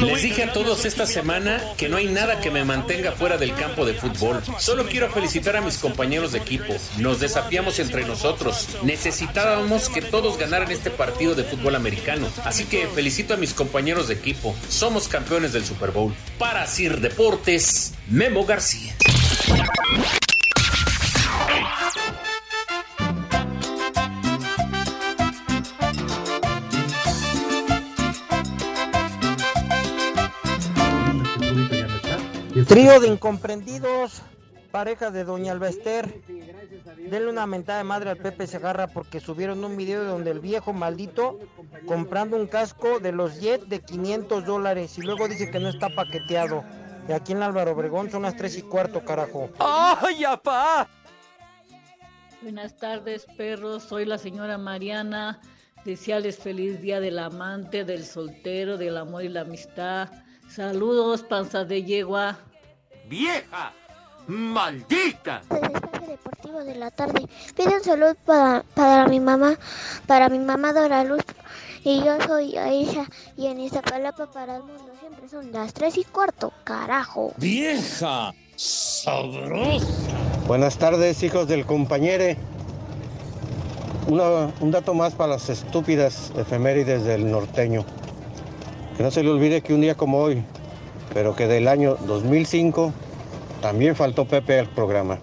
[0.00, 3.54] Les dije a todos esta semana que no hay nada que me mantenga fuera del
[3.54, 4.42] campo de fútbol.
[4.58, 6.74] Solo quiero felicitar a mis compañeros de equipo.
[6.98, 8.68] Nos desafiamos entre nosotros.
[8.82, 12.28] Necesitábamos que todos ganaran este partido de fútbol americano.
[12.44, 14.54] Así que felicito a mis compañeros de equipo.
[14.68, 16.14] Somos campeones del Super Bowl.
[16.38, 18.94] Para Sir Deportes, Memo García.
[32.66, 34.22] Trío de incomprendidos,
[34.72, 36.20] pareja de Doña Albester.
[36.96, 40.72] Denle una mentada de madre al Pepe Segarra porque subieron un video donde el viejo
[40.72, 41.38] maldito
[41.86, 45.88] comprando un casco de los Jet de 500 dólares y luego dice que no está
[45.90, 46.64] paqueteado.
[47.08, 49.48] Y aquí en Álvaro Obregón son las 3 y cuarto, carajo.
[49.60, 50.88] ¡Ay, apá!
[52.42, 53.84] Buenas tardes, perros.
[53.84, 55.40] Soy la señora Mariana.
[55.84, 60.10] Desearles feliz día del amante, del soltero, del amor y la amistad.
[60.48, 62.36] Saludos, panza de yegua.
[63.08, 63.72] ¡Vieja!
[64.26, 65.42] ¡Maldita!
[66.08, 67.26] Deportivo de la tarde.
[67.56, 69.56] Piden salud para, para mi mamá,
[70.06, 71.22] para mi mamá Dora Luz.
[71.84, 73.06] Y yo soy Aisha.
[73.36, 77.32] Y en Iztapalapa para el mundo siempre son las 3 y cuarto, carajo.
[77.36, 78.32] ¡Vieja!
[78.56, 79.86] ¡Sabrosa!
[80.48, 82.36] Buenas tardes, hijos del compañere.
[84.08, 87.84] Una- un dato más para las estúpidas efemérides del norteño.
[88.96, 90.42] Que no se le olvide que un día como hoy,
[91.12, 92.92] pero que del año 2005,
[93.60, 95.18] también faltó Pepe al programa.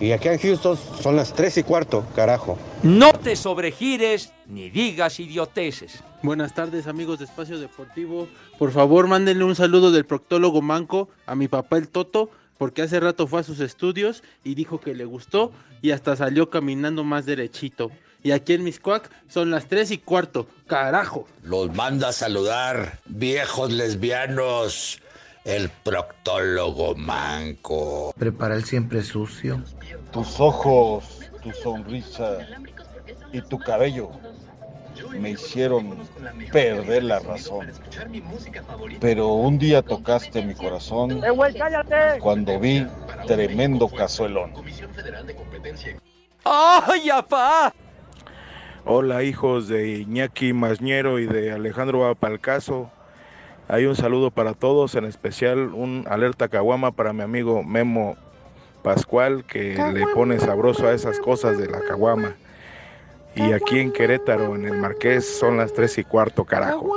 [0.00, 2.58] Y aquí en Houston son las 3 y cuarto, carajo.
[2.82, 6.02] No te sobregires ni digas idioteces.
[6.22, 8.28] Buenas tardes amigos de Espacio Deportivo.
[8.58, 13.00] Por favor, mándenle un saludo del proctólogo Manco a mi papá el Toto, porque hace
[13.00, 17.26] rato fue a sus estudios y dijo que le gustó y hasta salió caminando más
[17.26, 17.90] derechito.
[18.22, 20.48] Y aquí en Miscuac son las 3 y cuarto.
[20.66, 21.26] ¡Carajo!
[21.42, 25.02] Los manda a saludar, viejos lesbianos.
[25.44, 28.14] El proctólogo manco.
[28.18, 29.62] Prepara el siempre sucio.
[30.10, 32.38] Tus ojos, tu sonrisa
[33.30, 34.10] y tu cabello
[35.18, 35.98] me hicieron
[36.50, 37.70] perder la razón.
[39.00, 42.86] Pero un día tocaste mi corazón ¡Eh, cuando vi
[43.26, 44.52] tremendo cazuelón.
[46.44, 47.74] ¡Ay, apá!
[48.86, 52.90] Hola hijos de Iñaki Masñero y de Alejandro Apalcaso.
[53.68, 58.16] Hay un saludo para todos, en especial un alerta caguama para mi amigo Memo
[58.82, 62.34] Pascual que le pone sabroso a esas cosas de la caguama.
[63.34, 66.92] Y aquí en Querétaro, en el Marqués, son las tres y cuarto, carajo.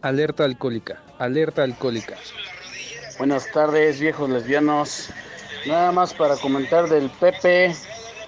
[0.00, 2.16] Alerta alcohólica, alerta alcohólica.
[3.18, 5.10] Buenas tardes, viejos lesbianos.
[5.66, 7.76] Nada más para comentar del Pepe,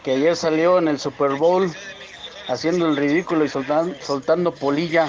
[0.04, 1.70] que ayer salió en el Super Bowl
[2.48, 5.08] haciendo el ridículo y soltan- soltando polilla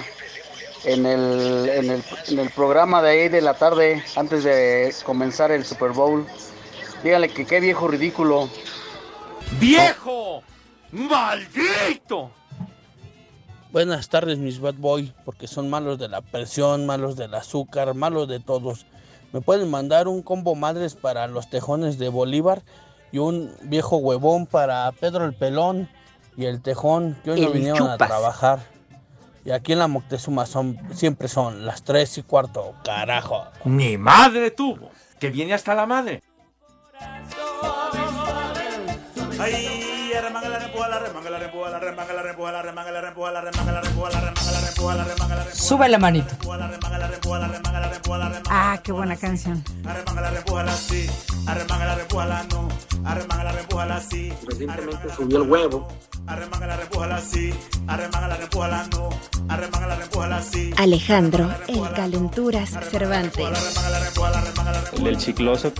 [0.83, 5.51] en el, en, el, en el programa de ahí de la tarde, antes de comenzar
[5.51, 6.25] el Super Bowl.
[7.03, 8.49] Díganle que qué viejo ridículo.
[9.59, 10.43] ¡Viejo!
[10.91, 12.31] ¡Maldito!
[13.71, 18.27] Buenas tardes, mis bad boy, porque son malos de la presión, malos del azúcar, malos
[18.27, 18.85] de todos.
[19.31, 22.61] Me pueden mandar un combo madres para los tejones de Bolívar
[23.11, 25.89] y un viejo huevón para Pedro el Pelón
[26.37, 28.59] y el tejón que hoy no vinieron a trabajar.
[29.45, 33.45] Y aquí en la Moctezuma son, siempre son las tres y cuarto, carajo.
[33.65, 34.89] ¡Mi madre tuvo!
[35.19, 36.21] Que viene hasta la madre.
[39.39, 39.83] Ay,
[41.51, 44.21] la remanga la rempuja, la remanga la rempuja, la remanga la rempuja, la remanga la
[44.21, 45.63] rempuja, la remanga la rempuja, la remanga la rempuja.
[45.63, 46.35] Sube la manito.
[48.49, 49.63] Ah, qué buena canción.
[49.85, 51.09] Arremanga la rempuja, la sí.
[51.47, 52.69] Arremanga la rempuja, la no.
[53.05, 54.33] Arremanga la rempuja, la sí.
[54.47, 55.87] Recientemente subió el huevo.
[56.27, 57.53] Arremanga la rempuja, la sí.
[57.87, 59.09] Arremanga la rempuja, la no.
[59.49, 60.73] Arremanga la rempuja, la sí.
[60.77, 63.45] Alejandro, el Calenturas Cervantes.
[64.93, 65.73] El del chicloso.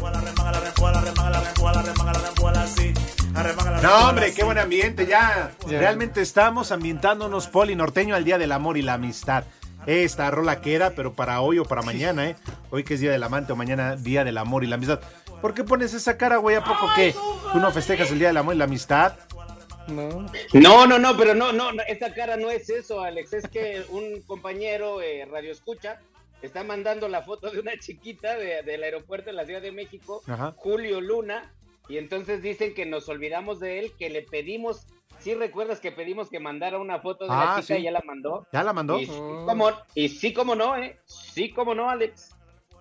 [3.82, 5.06] No, hombre, qué buen ambiente.
[5.08, 9.44] Ya, realmente estamos ambientándonos poli norteño al Día del Amor y la Amistad.
[9.86, 12.36] Esta rola que era, pero para hoy o para mañana, ¿eh?
[12.70, 15.02] Hoy que es Día del Amante o mañana Día del Amor y la Amistad.
[15.42, 16.56] ¿Por qué pones esa cara, güey?
[16.56, 17.14] ¿A poco qué?
[17.52, 19.16] ¿Tú no festejas el Día del Amor y la Amistad?
[19.88, 20.26] No.
[20.54, 23.34] No, no, no, pero no, no, no, esta cara no es eso, Alex.
[23.34, 26.00] Es que un compañero eh, radio escucha
[26.42, 30.22] está mandando la foto de una chiquita de- del aeropuerto de la Ciudad de México,
[30.28, 30.54] Ajá.
[30.58, 31.52] Julio Luna,
[31.90, 34.86] y entonces dicen que nos olvidamos de él, que le pedimos,
[35.24, 37.82] ¿sí recuerdas que pedimos que mandara una foto de Ah, la chica sí.
[37.82, 38.46] y ya la mandó?
[38.52, 39.00] ¿Ya la mandó?
[39.00, 39.12] Y, sí,
[39.46, 41.00] como, y sí, como no, ¿eh?
[41.06, 42.36] Sí, como no, Alex.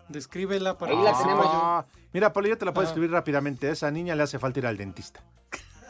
[0.09, 1.45] Descríbela para Ahí que la sepa tenemos.
[1.47, 1.51] yo.
[1.55, 2.91] Ah, mira, Poli, yo te la puedo Ah.
[2.91, 3.69] escribir rápidamente.
[3.69, 5.23] A esa niña le hace falta ir al dentista.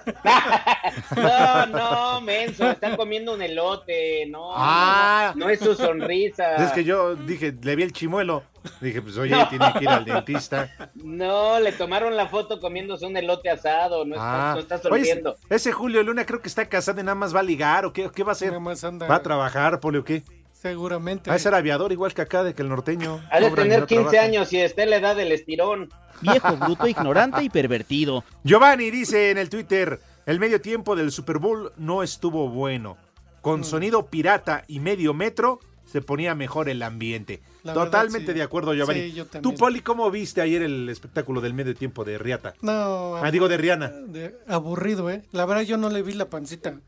[1.16, 5.32] No, no, menso, están comiendo un elote, no, Ah.
[5.36, 6.56] no, no es su sonrisa.
[6.56, 8.42] Es que yo dije, le vi el chimuelo.
[8.80, 9.48] Dije, pues oye, No.
[9.48, 10.70] tiene que ir al dentista.
[10.94, 14.54] No, le tomaron la foto comiéndose un elote asado, no Ah.
[14.54, 15.36] estás, no estás Oye, sonriendo.
[15.50, 18.10] ese Julio Luna creo que está casado y nada más va a ligar o qué,
[18.14, 18.52] qué va a hacer.
[18.54, 20.22] anda- ¿Va a trabajar, Poli, o qué?
[20.62, 21.28] Seguramente.
[21.28, 23.20] Va a ser aviador igual que acá, de que el norteño.
[23.32, 24.24] Ha de tener no 15 trabaja.
[24.28, 25.90] años y está en la edad del estirón.
[26.22, 28.22] Viejo, bruto, ignorante y pervertido.
[28.44, 32.94] Giovanni dice en el Twitter, el medio tiempo del Super Bowl no estuvo bueno.
[32.94, 33.40] Mm.
[33.42, 37.42] Con sonido pirata y medio metro, se ponía mejor el ambiente.
[37.64, 38.38] La verdad, Totalmente sí.
[38.38, 39.00] de acuerdo, Giovanni.
[39.10, 39.54] Sí, yo Tú.
[39.56, 42.54] Poli, ¿cómo viste ayer el espectáculo del medio tiempo de Riata?
[42.62, 43.16] No.
[43.16, 43.88] Ah, digo de Rihanna.
[43.88, 45.22] de- aburrido, ¿eh?
[45.32, 46.78] La verdad, yo no le vi la pancita.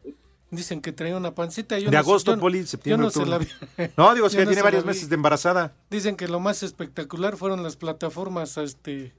[0.50, 1.78] Dicen que traía una pancita.
[1.78, 3.38] Yo de no sé- agosto, yo no- Poli, yo septiembre, no se la.
[3.96, 5.72] No, digo, es Yo que no tiene varios meses de embarazada.
[5.90, 9.12] Dicen que lo más espectacular fueron las plataformas, este,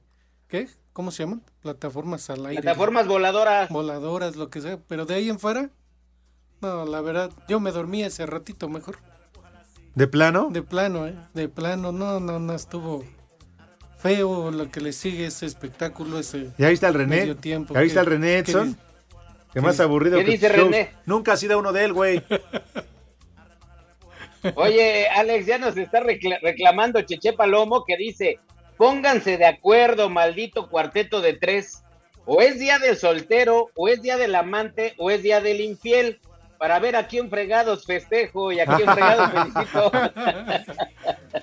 [0.47, 0.69] ¿qué?
[0.93, 1.41] ¿Cómo se llaman?
[1.61, 2.61] Plataformas al aire.
[2.61, 3.69] Plataformas voladoras.
[3.69, 4.77] Voladoras, lo que sea.
[4.87, 5.69] Pero de ahí en fuera,
[6.61, 8.97] no, la verdad, yo me dormí ese ratito mejor.
[9.93, 10.49] ¿De plano?
[10.51, 11.15] De plano, ¿eh?
[11.33, 13.03] De plano, no, no, no, estuvo
[13.97, 17.17] feo lo que le sigue ese espectáculo, ese ¿Ya viste al René?
[17.21, 17.73] medio tiempo.
[17.73, 18.77] ¿Ya viste ¿Qué- al René Edson?
[19.55, 20.69] Que más ¿Qué- aburrido qué que dice shows.
[20.69, 20.91] René?
[21.07, 22.21] Nunca ha sido uno de él, güey.
[24.55, 28.39] Oye, Alex, ya nos está recla- reclamando Cheche Palomo que dice,
[28.77, 31.81] pónganse de acuerdo, maldito cuarteto de tres.
[32.25, 36.19] O es día del soltero, o es día del amante, o es día del infiel,
[36.57, 39.91] para ver a quién fregados festejo y a quién fregados felicito.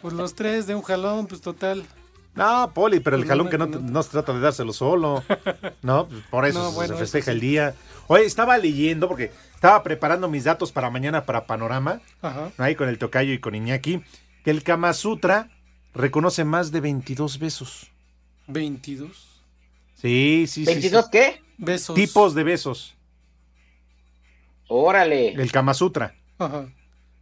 [0.00, 1.84] Pues los tres de un jalón, pues total.
[2.34, 5.22] No, Poli, pero el jalón que no, se trata de dárselo solo.
[5.82, 7.30] No, pues por eso No, se festeja eso sí.
[7.30, 7.74] el día.
[8.06, 12.50] Oye, estaba leyendo porque estaba preparando mis datos para mañana para Panorama, Ajá.
[12.58, 14.02] ahí con el Tocayo y con Iñaki,
[14.44, 15.50] que el Kama Sutra
[15.94, 17.90] reconoce más de 22 besos.
[18.46, 19.42] 22.
[19.94, 20.82] Sí, sí, sí.
[20.82, 20.88] sí.
[20.88, 21.42] ¿22 qué?
[21.58, 21.94] Besos.
[21.94, 22.96] Tipos de besos.
[24.68, 25.28] Órale.
[25.34, 26.14] El Kama Sutra.
[26.38, 26.66] Ajá.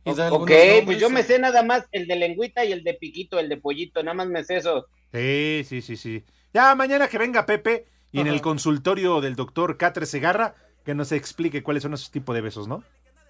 [0.04, 0.50] Ok,
[0.86, 3.58] pues yo me sé nada más el de lengüita y el de piquito, el de
[3.58, 4.86] pollito, nada más me sé eso.
[5.12, 6.24] Sí, sí, sí, sí.
[6.54, 11.12] Ya mañana que venga Pepe y en el consultorio del doctor Catre Segarra que nos
[11.12, 12.82] explique cuáles son esos tipos de besos, ¿no?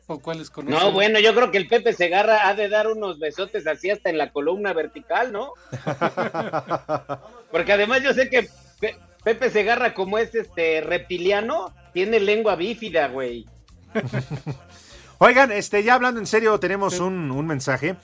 [0.06, 0.78] ¿O cuáles conocen?
[0.78, 4.10] No, bueno, yo creo que el Pepe Segarra ha de dar unos besotes así hasta
[4.10, 5.52] en la columna vertical, ¿no?
[7.50, 8.48] Porque además yo sé que
[8.80, 13.46] Pe- Pepe Segarra, como es este reptiliano, tiene lengua bífida, güey.
[15.18, 17.96] Oigan, este, ya hablando en serio, tenemos un, un mensaje.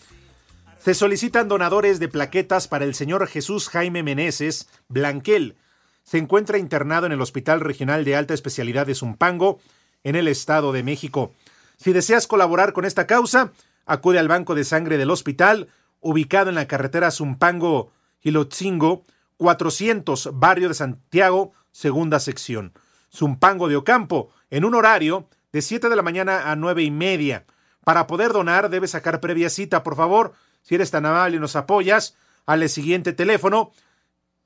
[0.87, 5.57] Se solicitan donadores de plaquetas para el señor Jesús Jaime Meneses Blanquel.
[6.05, 9.59] Se encuentra internado en el Hospital Regional de Alta Especialidad de Zumpango,
[10.05, 11.33] en el Estado de México.
[11.77, 13.51] Si deseas colaborar con esta causa,
[13.85, 15.67] acude al Banco de Sangre del hospital,
[15.99, 19.03] ubicado en la carretera Zumpango-Hilotzingo,
[19.39, 22.73] 400, Barrio de Santiago, segunda sección.
[23.13, 27.45] Zumpango de Ocampo, en un horario de 7 de la mañana a 9 y media.
[27.83, 30.35] Para poder donar, debes sacar previa cita, por favor.
[30.67, 33.71] Si eres tan amable y nos apoyas, al siguiente teléfono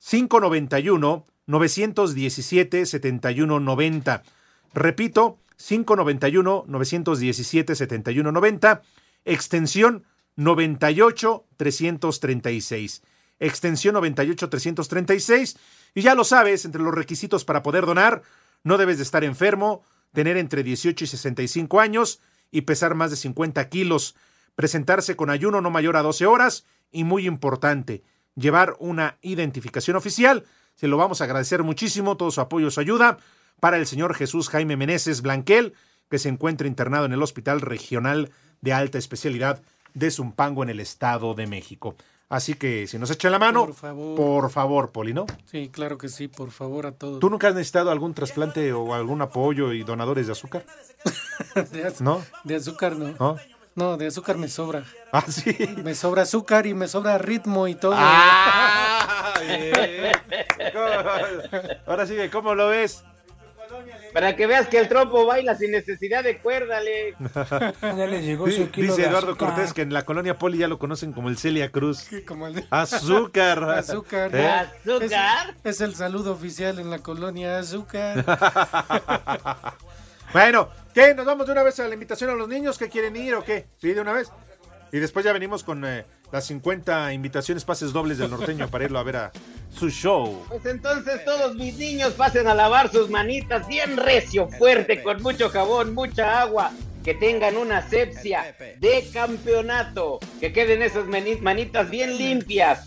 [0.07, 4.21] 591 917 7190.
[4.75, 8.83] Repito, 591 917 7190,
[9.25, 10.05] extensión
[10.35, 13.01] 98 336.
[13.39, 15.57] Extensión 98 336.
[15.95, 18.21] Y ya lo sabes, entre los requisitos para poder donar,
[18.63, 23.17] no debes de estar enfermo, tener entre 18 y 65 años y pesar más de
[23.17, 24.15] 50 kilos,
[24.55, 28.03] presentarse con ayuno no mayor a 12 horas y muy importante,
[28.35, 30.45] llevar una identificación oficial.
[30.75, 33.17] Se lo vamos a agradecer muchísimo, todo su apoyo, su ayuda
[33.59, 35.73] para el señor Jesús Jaime Meneses Blanquel,
[36.09, 39.61] que se encuentra internado en el Hospital Regional de Alta Especialidad
[39.93, 41.95] de Zumpango en el Estado de México.
[42.29, 44.15] Así que si nos echan la mano, Por favor.
[44.15, 45.25] por favor, Poli, ¿no?
[45.45, 47.19] Sí, claro que sí, por favor a todos.
[47.19, 50.65] ¿Tú nunca has necesitado algún trasplante o algún apoyo y donadores de azúcar?
[51.73, 52.21] de, az- ¿No?
[52.45, 53.13] de azúcar no.
[53.19, 53.35] ¿No?
[53.75, 54.83] No, de azúcar me sobra.
[55.13, 55.55] Ah, sí.
[55.83, 57.93] Me sobra azúcar y me sobra ritmo y todo.
[57.95, 60.11] Ah, bien.
[61.85, 63.03] Ahora sigue, ¿cómo lo ves?
[64.13, 67.15] Para que veas que el trompo baila sin necesidad de cuérdale.
[67.81, 69.49] Ya les llegó su kilo Dice de Eduardo azúcar.
[69.53, 72.09] Cortés que en la colonia Poli ya lo conocen como el Celia Cruz.
[72.27, 73.63] Como el de- Azúcar.
[73.77, 74.35] Azúcar.
[74.35, 74.49] ¿Eh?
[74.49, 75.55] ¿Azúcar?
[75.63, 78.25] Es, es el saludo oficial en la colonia Azúcar.
[80.33, 81.13] Bueno, ¿qué?
[81.13, 83.43] ¿Nos vamos de una vez a la invitación a los niños que quieren ir o
[83.43, 83.65] qué?
[83.81, 84.31] Sí, de una vez.
[84.93, 88.99] Y después ya venimos con eh, las 50 invitaciones, pases dobles del norteño para irlo
[88.99, 89.31] a ver a
[89.73, 90.43] su show.
[90.49, 95.49] Pues entonces todos mis niños pasen a lavar sus manitas bien recio, fuerte, con mucho
[95.49, 96.71] jabón, mucha agua.
[97.05, 100.19] Que tengan una asepsia de campeonato.
[100.39, 102.85] Que queden esas mani- manitas bien limpias.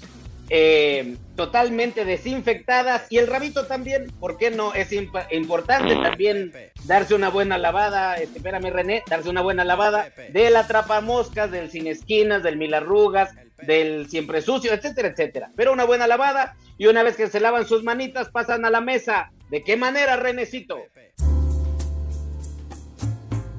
[0.51, 3.07] Eh, totalmente desinfectadas.
[3.11, 4.75] Y el rabito también, ¿por qué no?
[4.75, 6.53] Es imp- importante también
[6.85, 8.17] darse una buena lavada.
[8.17, 13.35] Este, espérame, René, darse una buena lavada del atrapamoscas, del sin esquinas, del mil arrugas,
[13.63, 15.51] del siempre sucio, etcétera, etcétera.
[15.57, 18.81] Pero una buena lavada y una vez que se lavan sus manitas pasan a la
[18.81, 19.31] mesa.
[19.51, 20.79] ¿De qué manera, Renecito?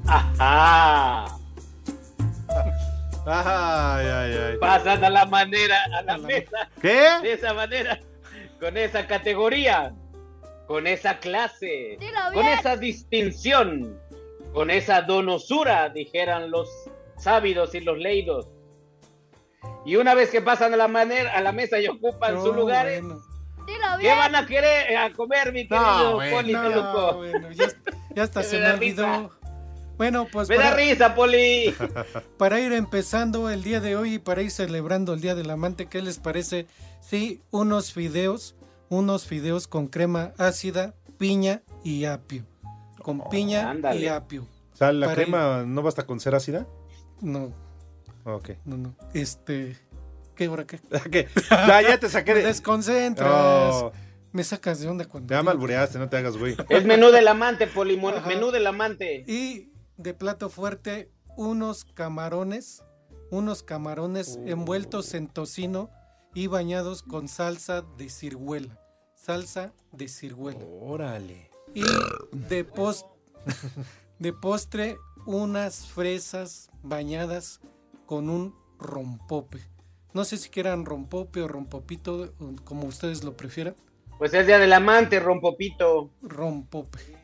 [0.06, 1.35] Ajá.
[3.26, 4.56] Ay, ay, ay.
[4.58, 6.70] Pasan a la manera, a la mesa.
[6.80, 7.08] ¿Qué?
[7.22, 7.98] De esa manera,
[8.60, 9.92] con esa categoría,
[10.68, 11.98] con esa clase,
[12.32, 13.98] con esa distinción,
[14.52, 16.68] con esa donosura, dijeran los
[17.18, 18.48] sábidos y los leídos.
[19.84, 22.56] Y una vez que pasan a la, manera, a la mesa y ocupan No, sus
[22.56, 23.22] lugares, bueno.
[24.00, 27.66] ¿qué van a querer a comer, mi querido bueno, Poli No, bueno, ya,
[28.14, 29.35] ya hasta se me olvidó.
[29.96, 31.74] Bueno, pues Me da para, risa, Poli.
[32.38, 35.86] para ir empezando el día de hoy y para ir celebrando el Día del Amante,
[35.86, 36.66] ¿qué les parece?
[37.00, 38.54] Sí, unos fideos,
[38.90, 42.44] unos fideos con crema ácida, piña y apio.
[43.02, 44.00] Con piña ándale.
[44.00, 44.46] y apio.
[44.72, 46.66] O sea, ¿la Para crema no basta con ser ácida?
[47.22, 47.54] No,
[48.24, 48.50] Ok.
[48.66, 48.94] no, no.
[49.14, 49.76] Este,
[50.34, 50.78] ¿qué hora qué?
[51.10, 51.28] ¿Qué?
[51.50, 52.46] Ya, ya te saqué Me de...
[52.48, 53.30] desconcentras.
[53.30, 53.92] Oh,
[54.32, 56.54] Me sacas de onda cuando ya malbureaste, no te hagas, güey.
[56.68, 59.24] Es menú del amante, Poli, menú del amante.
[59.26, 62.82] Y de plato fuerte, unos camarones,
[63.30, 65.90] unos camarones envueltos en tocino
[66.34, 68.78] y bañados con salsa de ciruela.
[69.14, 70.64] Salsa de ciruela.
[70.80, 71.50] Órale.
[71.74, 71.82] Y
[72.32, 73.06] de, pos-
[74.18, 77.60] de postre, unas fresas bañadas
[78.06, 79.60] con un rompope.
[80.12, 82.32] No sé si quieran rompope o rompopito,
[82.64, 83.74] como ustedes lo prefieran.
[84.18, 86.10] Pues es día del amante, rompopito.
[86.22, 87.15] rompope.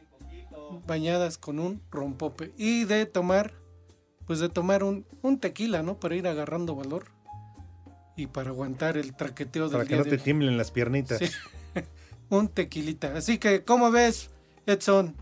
[0.87, 2.53] Bañadas con un rompope.
[2.57, 3.53] Y de tomar,
[4.27, 5.99] pues de tomar un, un tequila, ¿no?
[5.99, 7.07] Para ir agarrando valor.
[8.17, 10.23] Y para aguantar el traqueteo del Para que día no de te hoy.
[10.23, 11.19] tiemblen las piernitas.
[11.19, 11.27] Sí.
[12.29, 13.17] un tequilita.
[13.17, 14.31] Así que, ¿cómo ves,
[14.67, 15.15] Edson?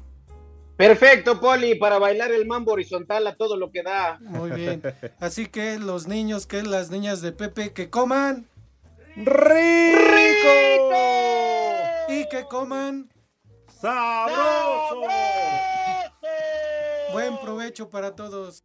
[0.77, 4.19] Perfecto, Poli, para bailar el mambo horizontal a todo lo que da.
[4.21, 4.83] Muy bien.
[5.21, 8.47] Así que los niños, que las niñas de Pepe, que coman
[9.15, 10.91] ¡Rico!
[12.09, 13.11] y que coman
[13.81, 15.01] ¡Sabroso!
[17.13, 18.65] buen provecho para todos.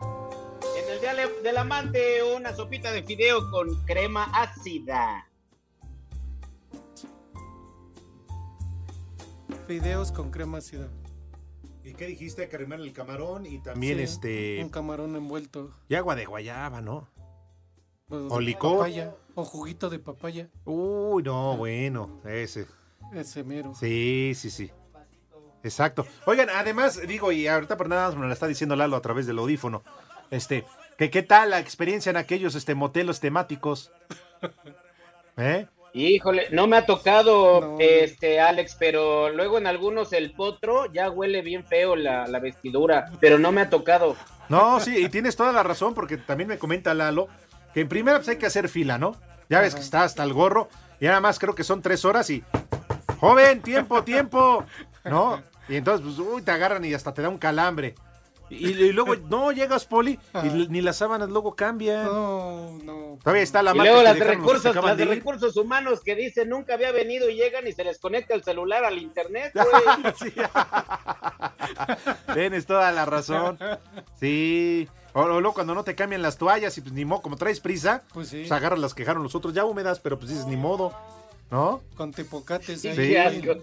[0.00, 5.28] En el día del amante, una sopita de fideo con crema ácida.
[9.66, 10.88] Fideos con crema ácida.
[11.84, 12.48] ¿Y qué dijiste?
[12.48, 14.62] Carimar el camarón y también Sí, este...
[14.62, 15.70] Un camarón envuelto.
[15.88, 17.08] Y agua de guayaba, ¿no?
[18.08, 18.78] pues, O licor.
[18.78, 20.48] papaya, o juguito de papaya.
[20.64, 22.66] Uy, no, bueno, ese.
[23.14, 23.74] Ese mero.
[23.78, 24.70] Sí, sí, sí.
[25.62, 26.06] Exacto.
[26.26, 29.26] Oigan, además, digo, y ahorita por nada más me lo está diciendo Lalo a través
[29.26, 29.82] del audífono.
[30.30, 30.64] Este,
[30.96, 33.90] que qué tal la experiencia en aquellos este, motelos temáticos.
[35.36, 35.66] ¿Eh?
[35.94, 37.76] Híjole, no me ha tocado, No.
[37.80, 43.10] este, Alex, pero luego en algunos el potro ya huele bien feo la, la vestidura,
[43.20, 44.14] pero no me ha tocado.
[44.48, 47.28] No, sí, y tienes toda la razón, porque también me comenta Lalo
[47.74, 49.16] que en primera pues hay que hacer fila, ¿no?
[49.48, 50.68] Ya ves que está hasta el gorro,
[51.00, 52.44] y nada más creo que son tres horas y.
[53.20, 54.64] ¡Joven, tiempo, tiempo!
[55.04, 55.42] ¿No?
[55.68, 57.94] Y entonces, pues, uy, te agarran y hasta te da un calambre.
[58.50, 62.04] Y, y luego, no, llegas, Poli, y ni las sábanas luego cambian.
[62.06, 63.18] No, no.
[63.22, 66.48] Todavía está la Y marca luego las de recursos, las de recursos humanos que dicen
[66.48, 70.12] nunca había venido y llegan y se les conecta el celular al internet, güey.
[70.18, 70.32] Sí.
[72.32, 73.58] Tienes toda la razón.
[74.18, 74.88] Sí.
[75.12, 77.60] O, o luego cuando no te cambian las toallas y pues ni modo, como traes
[77.60, 78.38] prisa, Pues sí.
[78.40, 80.94] pues agarras las que dejaron los otros ya húmedas, pero pues dices ni modo.
[81.50, 81.82] ¿No?
[81.96, 83.16] Con tepocates Sí, ahí.
[83.16, 83.54] asco.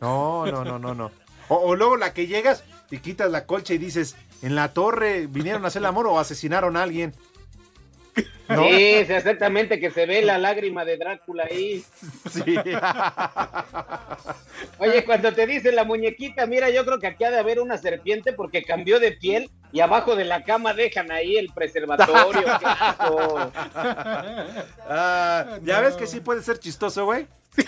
[0.00, 1.10] No, no, no, no, no.
[1.48, 5.26] O, o luego la que llegas y quitas la colcha y dices, en la torre
[5.28, 7.14] vinieron a hacer el amor o asesinaron a alguien.
[8.48, 8.64] ¿No?
[8.64, 11.84] Sí, sí, exactamente, que se ve la lágrima de Drácula ahí.
[12.30, 12.56] Sí.
[14.78, 17.78] Oye, cuando te dice la muñequita, mira, yo creo que aquí ha de haber una
[17.78, 22.42] serpiente porque cambió de piel y abajo de la cama dejan ahí el preservatorio.
[24.90, 27.26] Ah, ya ves que sí puede ser chistoso, güey.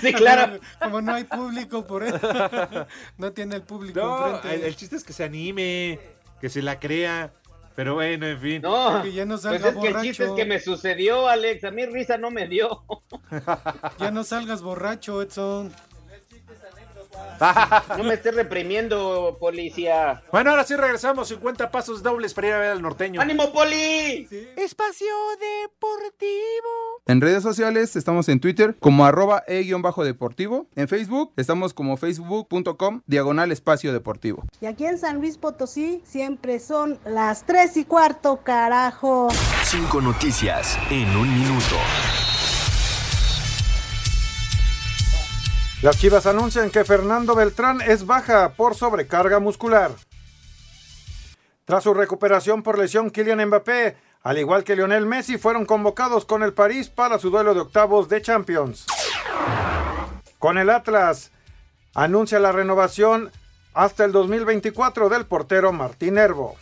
[0.00, 0.58] Sí, claro.
[0.80, 2.18] Como no hay público por eso.
[3.18, 4.54] No tiene el público No, enfrente.
[4.56, 5.98] el, el chiste es que se anime,
[6.40, 7.30] que se la crea.
[7.74, 8.62] Pero bueno, en fin.
[8.62, 10.36] No, Que ya no pues salga es que el chiste es borracho.
[10.36, 11.64] que me sucedió, Alex.
[11.64, 12.82] A mí risa no me dio.
[13.98, 15.72] Ya no salgas borracho, Edson.
[17.96, 20.22] No me estés reprimiendo, policía.
[20.30, 21.28] Bueno, ahora sí regresamos.
[21.28, 23.20] 50 pasos dobles para ir a ver al norteño.
[23.20, 24.28] ¡Ánimo, poli!
[24.56, 27.02] Espacio Deportivo.
[27.06, 30.66] En redes sociales estamos en Twitter como arroba e-deportivo.
[30.76, 34.44] En Facebook estamos como facebook.com diagonal espacio deportivo.
[34.60, 39.28] Y aquí en San Luis Potosí siempre son las 3 y cuarto, carajo.
[39.64, 41.76] Cinco noticias en un minuto.
[45.82, 49.90] Las Chivas anuncian que Fernando Beltrán es baja por sobrecarga muscular.
[51.64, 56.44] Tras su recuperación por lesión, Kylian Mbappé, al igual que Lionel Messi, fueron convocados con
[56.44, 58.86] el París para su duelo de octavos de Champions.
[60.38, 61.32] Con el Atlas,
[61.96, 63.32] anuncia la renovación
[63.74, 66.56] hasta el 2024 del portero Martín Herbo.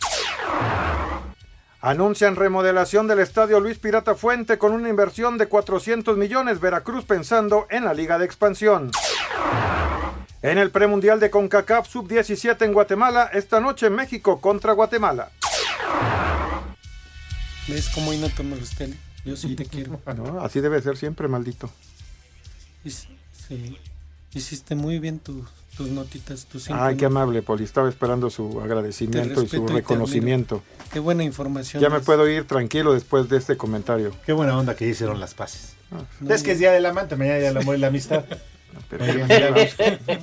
[1.83, 7.65] Anuncian remodelación del estadio Luis Pirata Fuente con una inversión de 400 millones Veracruz pensando
[7.71, 8.91] en la Liga de Expansión.
[10.43, 15.31] En el premundial de CONCACAF Sub-17 en Guatemala, esta noche México contra Guatemala.
[17.67, 18.93] ¿Ves cómo no te molesté?
[19.25, 19.99] Yo sí te quiero.
[20.15, 21.67] No, así debe ser siempre, maldito.
[22.85, 23.77] Sí.
[24.33, 27.17] Hiciste muy bien tus, tus notitas, tus cinco Ay, qué notas.
[27.17, 27.63] amable, Poli.
[27.63, 30.61] Estaba esperando su agradecimiento y su reconocimiento.
[30.91, 31.81] Qué buena información.
[31.81, 34.13] Ya me puedo ir tranquilo después de este comentario.
[34.25, 35.75] Qué buena onda que hicieron las paces.
[36.19, 38.23] No, es que es día del amante, mañana ya el amor y la amistad.
[38.89, 39.17] pero No,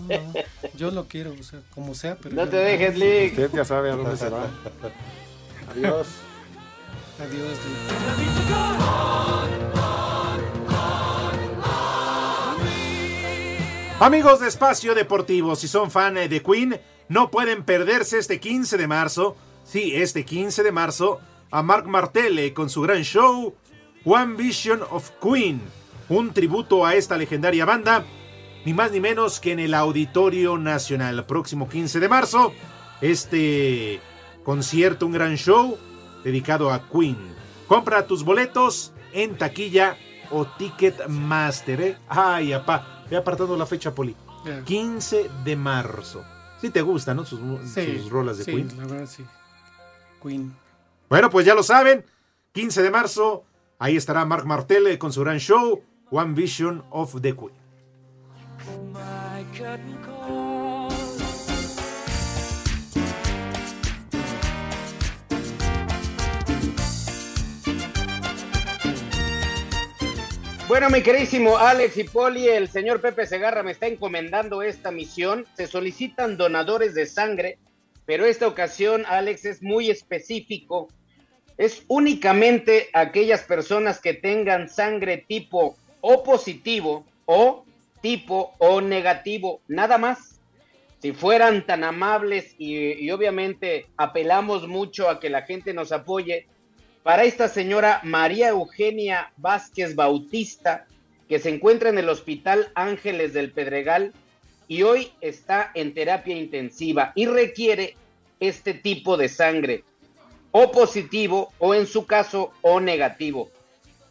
[0.09, 0.33] no,
[0.75, 2.35] yo lo quiero, o sea, como sea, pero.
[2.35, 3.33] No te dejes, Lick.
[3.33, 4.47] Usted ya sabe a dónde se va.
[5.75, 6.07] Adiós.
[7.21, 7.59] Adiós,
[8.19, 9.68] Lick.
[14.01, 18.77] Amigos de Espacio Deportivo, si son fan eh, de Queen, no pueden perderse este 15
[18.77, 21.19] de marzo, sí, este 15 de marzo,
[21.51, 23.57] a Mark Martelle con su gran show
[24.05, 25.61] One Vision of Queen,
[26.09, 28.05] un tributo a esta legendaria banda,
[28.65, 32.53] ni más ni menos que en el Auditorio Nacional, próximo 15 de marzo,
[33.01, 34.01] este
[34.45, 35.77] concierto, un gran show
[36.23, 37.19] dedicado a Queen.
[37.67, 39.97] Compra tus boletos en taquilla
[40.31, 41.97] o Ticketmaster, ¿eh?
[42.09, 44.15] Ay, apá, he apartado la fecha, Poli.
[44.45, 44.63] Ya.
[44.65, 46.25] 15 de marzo.
[46.61, 47.25] Si te gustan, ¿no?
[47.25, 47.41] Sus,
[47.73, 48.77] Sí, rolas de sí, Queen.
[48.77, 49.25] la verdad sí.
[50.23, 50.55] Queen.
[51.09, 52.05] Bueno, pues ya lo saben.
[52.53, 53.45] 15 de marzo,
[53.79, 57.53] ahí estará Mark Martelle con su gran show, One Vision of the Queen.
[70.69, 75.47] Bueno, mi queridísimo Alex y Poli, el señor Pepe Segarra me está encomendando esta misión.
[75.55, 77.59] Se solicitan donadores de sangre,
[78.05, 80.89] pero esta ocasión, Alex, es muy específico.
[81.57, 87.65] Es únicamente aquellas personas que tengan sangre tipo O positivo o
[88.03, 90.39] tipo O negativo, nada más.
[91.01, 96.47] Si fueran tan amables y, y obviamente apelamos mucho a que la gente nos apoye,
[97.09, 100.85] para esta señora María Eugenia Vázquez Bautista,
[101.27, 104.13] que se encuentra en el Hospital Ángeles del Pedregal
[104.69, 107.97] y hoy está en terapia intensiva y requiere
[108.41, 109.85] este tipo de sangre,
[110.51, 113.49] o positivo o en su caso o negativo.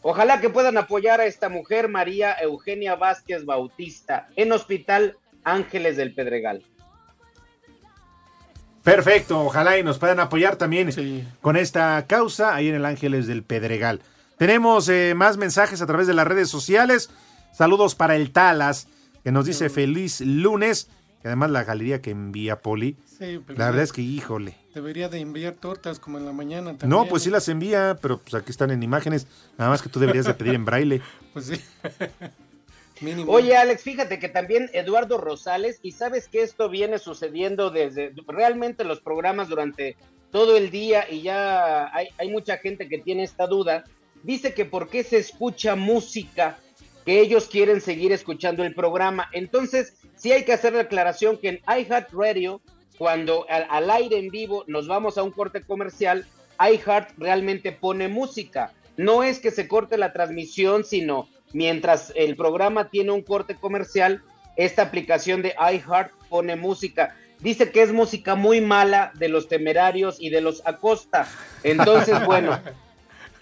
[0.01, 6.15] Ojalá que puedan apoyar a esta mujer, María Eugenia Vázquez Bautista, en Hospital Ángeles del
[6.15, 6.63] Pedregal.
[8.87, 10.89] Perfecto, ojalá y nos puedan apoyar también
[11.41, 14.01] con esta causa ahí en el Ángeles del Pedregal.
[14.37, 17.09] Tenemos eh, más mensajes a través de las redes sociales.
[17.51, 18.87] Saludos para el Talas,
[19.25, 20.87] que nos dice feliz lunes.
[21.21, 22.95] Y además la galería que envía Poli.
[23.05, 24.55] Sí, pero La verdad es que, híjole.
[24.73, 26.89] Debería de enviar tortas como en la mañana también.
[26.89, 29.27] No, pues sí las envía, pero pues aquí están en imágenes.
[29.57, 31.01] Nada más que tú deberías de pedir en braille.
[31.33, 31.61] Pues sí.
[33.27, 38.83] Oye, Alex, fíjate que también Eduardo Rosales, y sabes que esto viene sucediendo desde realmente
[38.83, 39.95] los programas durante
[40.31, 43.83] todo el día y ya hay, hay mucha gente que tiene esta duda,
[44.23, 46.59] dice que por qué se escucha música,
[47.05, 49.29] que ellos quieren seguir escuchando el programa.
[49.31, 52.61] Entonces, sí hay que hacer la aclaración que en iHeartRadio,
[52.97, 56.25] cuando al, al aire en vivo nos vamos a un corte comercial,
[56.59, 58.73] iHeart realmente pone música.
[58.97, 64.23] No es que se corte la transmisión, sino mientras el programa tiene un corte comercial,
[64.55, 67.15] esta aplicación de iHeart pone música.
[67.39, 71.27] Dice que es música muy mala de los temerarios y de los Acosta.
[71.63, 72.59] Entonces, bueno,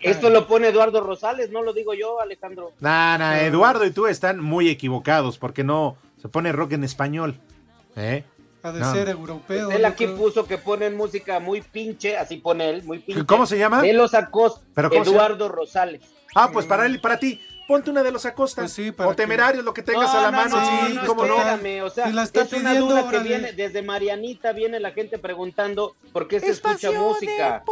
[0.01, 2.73] esto lo pone Eduardo Rosales, no lo digo yo, Alejandro.
[2.79, 7.39] Nah, nah, Eduardo y tú están muy equivocados porque no se pone rock en español.
[7.95, 8.23] ¿Eh?
[8.61, 8.91] Ha de No.
[8.93, 9.71] ser europeo.
[9.71, 10.17] Él aquí creo.
[10.17, 13.25] puso que ponen música muy pinche, así pone él, muy pinche.
[13.25, 13.81] ¿Cómo se llama?
[13.81, 16.01] De los Acosta, ¿Pero cómo se Eduardo Rosales.
[16.35, 17.39] Ah, pues para él y para ti.
[17.67, 18.63] Ponte una de los Acosta.
[18.99, 20.57] o temerarios, lo que tengas No, a la no, mano.
[20.61, 21.35] no, sí, no, cómo no.
[21.37, 24.79] espérame, o sea, Si la está es una pidiendo, duda que viene desde Marianita, viene
[24.79, 27.63] la gente preguntando por qué se escucha música.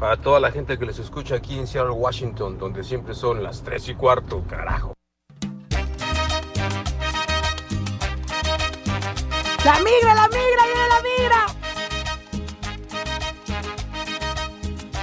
[0.00, 3.62] Para toda la gente que les escucha aquí en Seattle, Washington, donde siempre son las
[3.62, 4.94] 3 y cuarto, carajo.
[9.64, 11.46] La migra, la migra, viene la migra.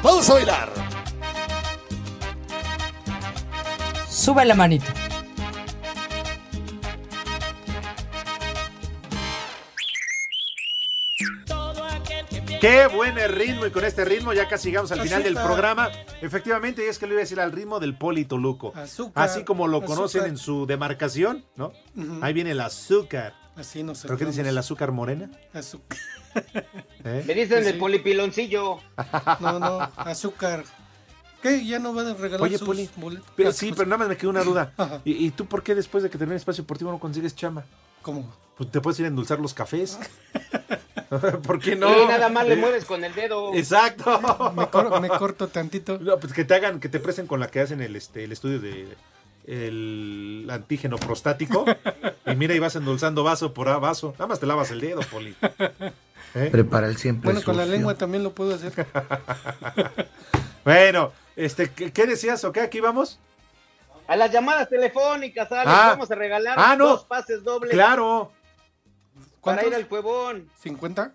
[0.02, 0.83] Vamos a bailar.
[4.24, 4.86] Sube la manito.
[12.62, 15.90] Qué buen el ritmo y con este ritmo ya casi llegamos al final del programa.
[16.22, 18.72] Efectivamente, y es que le iba a decir al ritmo del Polito Luco.
[18.76, 20.28] Azúcar, Así como lo conocen azúcar.
[20.30, 21.74] en su demarcación, ¿no?
[22.22, 23.34] Ahí viene el azúcar.
[23.58, 24.46] Así nos ¿Pero qué dicen?
[24.46, 25.30] ¿El azúcar morena?
[25.54, 26.00] Azúcar.
[27.04, 27.24] ¿Eh?
[27.28, 27.70] Me dicen Sí.
[27.70, 28.78] el polipiloncillo.
[29.42, 30.64] No, no, azúcar.
[31.44, 31.64] ¿Qué?
[31.66, 33.28] ¿Ya no van a regalar Oye, sus Poli, boletos?
[33.36, 34.72] pero sí, pero nada más me quedó una duda.
[35.06, 37.64] ¿Y, y tú por qué después de que termine el espacio deportivo no consigues chama?
[38.02, 38.34] ¿Cómo?
[38.58, 40.00] Pues te puedes ir a endulzar los cafés.
[41.44, 42.04] ¿Por qué no?
[42.04, 43.54] Y nada más le mueves con el dedo.
[43.54, 44.20] Exacto.
[44.56, 46.00] Me, cor- me corto tantito.
[46.00, 48.32] No, pues que te hagan, que te presen con la que hacen el, este, el
[48.32, 48.88] estudio de
[49.46, 51.66] el antígeno prostático.
[52.26, 54.14] y mira, y vas endulzando vaso por a vaso.
[54.14, 55.36] Nada más te lavas el dedo, Poli.
[56.36, 56.50] ¿Eh?
[56.52, 58.74] Prepara el siempre Bueno, con la lengua también lo puedo hacer.
[60.64, 62.62] Bueno, este, ¿qué, qué decías o qué?
[62.62, 63.20] ¿Aquí vamos?
[64.08, 65.88] A las llamadas telefónicas, Alex, Ah.
[65.92, 66.88] vamos a regalar Ah, no.
[66.90, 68.32] dos pases dobles Claro.
[69.14, 69.68] para ¿Cuántos?
[69.68, 70.50] ir al cuevón.
[70.64, 71.14] ¿50?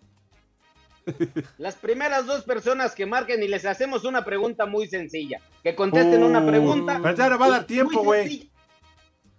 [1.59, 5.41] Las primeras dos personas que marquen y les hacemos una pregunta muy sencilla.
[5.63, 6.99] Que contesten una pregunta.
[7.03, 8.51] pero ya no va a dar tiempo, güey.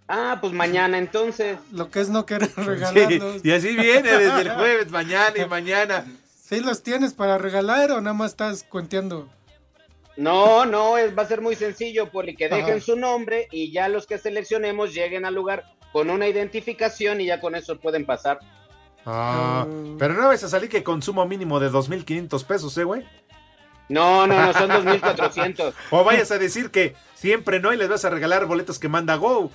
[0.08, 1.58] Ah, pues mañana entonces.
[1.70, 3.44] Lo que es no querer Sí, regalarlos.
[3.44, 6.04] y así viene desde el jueves, mañana y mañana.
[6.48, 9.28] ¿Sí los tienes para regalar o nada más estás cuenteando?
[10.20, 12.80] No, no, es, va a ser muy sencillo, Poli, que dejen Ajá.
[12.80, 17.40] su nombre y ya los que seleccionemos lleguen al lugar con una identificación y ya
[17.40, 18.38] con eso pueden pasar.
[19.06, 19.66] Ah,
[19.98, 23.02] pero no vas a salir que consumo mínimo de 2.500 pesos, ¿eh, güey?
[23.88, 25.72] No, no, no, son 2.400.
[25.90, 29.16] O vayas a decir que siempre no y les vas a regalar boletos que manda
[29.16, 29.50] Go.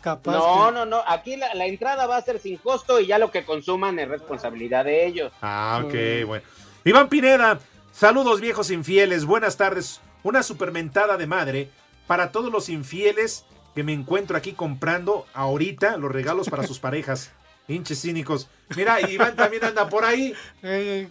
[0.00, 3.06] Capaz No, que- no, no, aquí la, la entrada va a ser sin costo y
[3.06, 5.32] ya lo que consuman es responsabilidad de ellos.
[5.42, 6.44] Ah, ok, bueno.
[6.84, 7.60] Iván Pineda,
[7.92, 10.00] saludos viejos infieles, buenas tardes.
[10.22, 11.68] Una supermentada de madre
[12.06, 17.30] para todos los infieles que me encuentro aquí comprando ahorita los regalos para sus parejas.
[17.68, 18.48] Hinches cínicos.
[18.76, 20.34] Mira, Iván también anda por ahí.
[20.62, 21.08] Eh,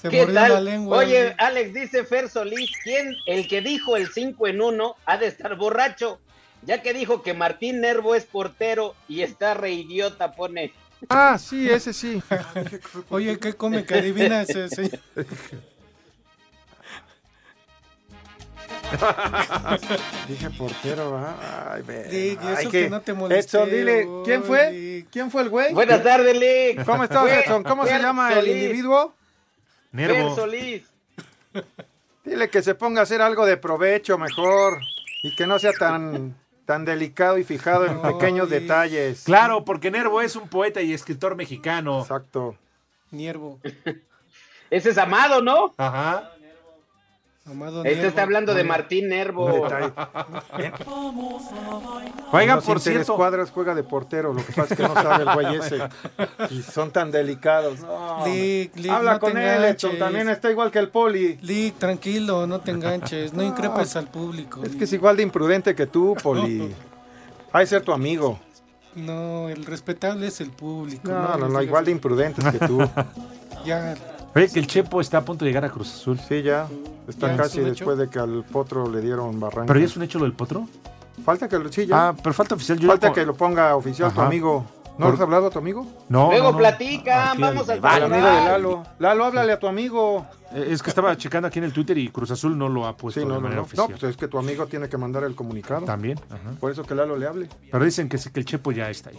[0.00, 0.52] se ¿Qué mordió tal?
[0.54, 0.98] la lengua.
[0.98, 5.26] Oye, Alex dice Fer Solís, ¿quién, el que dijo el 5 en 1 ha de
[5.26, 6.20] estar borracho?
[6.62, 10.72] Ya que dijo que Martín Nervo es portero y está re idiota, pone.
[11.08, 12.20] Ah, sí, ese sí.
[13.10, 14.98] Oye, ¿qué come que adivina ese señor?
[20.28, 21.72] Dije portero, ¿va?
[21.72, 22.04] Ay, ve.
[22.04, 24.70] Dick, y Ay, eso que no te molesté, Edson, dile, ¿quién fue?
[24.70, 25.06] Dick.
[25.10, 25.72] ¿Quién fue el güey?
[25.74, 26.84] Buenas tardes, Lick.
[26.84, 27.62] ¿Cómo estás, Fue- Edson?
[27.64, 29.14] ¿Cómo se llama el individuo?
[29.92, 30.34] Fer Nervo.
[30.34, 30.82] Solís.
[32.24, 34.80] Dile que se ponga a hacer algo de provecho mejor
[35.22, 36.36] y que no sea tan,
[36.66, 39.24] tan delicado y fijado en pequeños detalles.
[39.24, 42.00] Claro, porque Nervo es un poeta y escritor mexicano.
[42.02, 42.56] Exacto.
[43.10, 43.58] Niervo.
[44.70, 45.74] Ese es Amado, ¿no?
[45.78, 46.32] Ajá.
[47.50, 49.48] Amado Este está hablando de Martín Nervo.
[49.48, 49.60] Los
[52.64, 53.16] por cierto.
[53.16, 55.78] Cuadras juega de portero, lo que pasa es que no sabe el güey ese.
[56.50, 57.80] Y son tan delicados.
[57.80, 61.38] No, Lick, Lick, Habla no con te él, Edson, también está igual que el poli.
[61.40, 64.62] Lick, tranquilo, no te enganches, no increpes al público.
[64.62, 66.74] Es que es igual de imprudente que tú, poli.
[67.52, 68.38] Hay ser tu amigo.
[68.94, 71.10] No, el respetable es el público.
[71.10, 72.78] No, no, no, igual de imprudentes que tú.
[73.64, 73.94] Ya,
[74.34, 76.18] Oye, que el Chepo está a punto de llegar a Cruz Azul.
[76.28, 76.68] Sí, ya.
[77.08, 79.66] Está ¿Ya es casi después de que al potro le dieron barranca.
[79.66, 80.66] ¿Pero ya es un hecho lo del potro?
[81.24, 82.08] Falta que lo, sí, ya.
[82.08, 82.78] Ah, pero falta oficial.
[82.78, 84.28] Yo Falta que lo ponga oficial tu Ajá.
[84.28, 84.64] amigo.
[84.98, 85.86] ¿No Por- has hablado a tu amigo?
[86.08, 86.58] No, Luego no, no.
[86.58, 88.82] platican, Aquí vamos al- a Al amigo de Lalo.
[88.98, 90.26] Lalo, háblale a tu amigo.
[90.52, 92.96] Eh, Es que estaba checando aquí en el Twitter y Cruz Azul no lo ha
[92.96, 93.66] puesto Sí, no, de no, manera no.
[93.66, 93.86] oficial.
[93.90, 95.86] No, pues es que tu amigo tiene que mandar el comunicado.
[95.86, 96.18] También.
[96.30, 96.50] Ajá.
[96.58, 97.48] Por eso que Lalo le hable.
[97.70, 99.18] Pero dicen que sí, que el Chepo ya está ahí.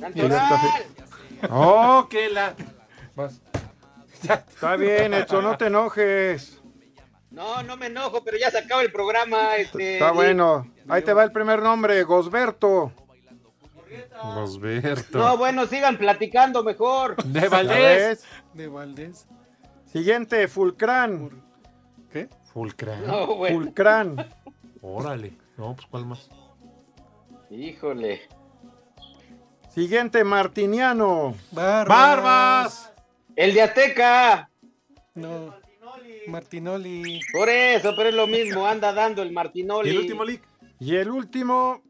[1.49, 2.53] ¡Oh, que la!
[4.24, 6.62] Está bien, Edson, no te enojes.
[7.32, 9.56] No, no me enojo, pero ya se acaba el programa.
[9.56, 10.72] Este, Está bueno.
[10.88, 12.92] Ahí te va el primer nombre, Gosberto.
[14.36, 15.18] Gosberto.
[15.18, 17.16] No, bueno, sigan platicando mejor.
[17.24, 18.26] De ¿Ya Valdés.
[18.54, 19.28] de Valdés.
[19.86, 21.44] Siguiente, Fulcrán.
[22.12, 22.30] ¿Qué?
[22.54, 23.06] Fulcran.
[23.06, 23.60] No, bueno.
[23.62, 24.34] Fulcrán.
[24.82, 25.34] Órale.
[25.58, 26.30] No, pues ¿cuál más?
[27.50, 28.22] Híjole.
[29.70, 31.36] Siguiente, Martiniano.
[31.52, 31.88] Barbas.
[31.88, 32.89] ¡Barbas!
[33.40, 34.50] El de Azteca.
[35.16, 35.56] No.
[36.28, 37.22] Martinoli.
[37.32, 38.68] Por eso, pero es lo mismo.
[38.68, 39.88] Anda dando el Martinoli.
[39.90, 40.42] ¿Y el último leak?
[40.78, 41.82] Y el último,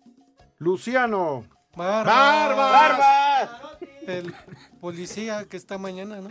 [0.60, 1.48] Luciano.
[1.76, 2.56] Barbas.
[2.56, 3.50] ¡Barbas!
[4.06, 4.32] El
[4.80, 6.30] policía que está mañana, ¿no?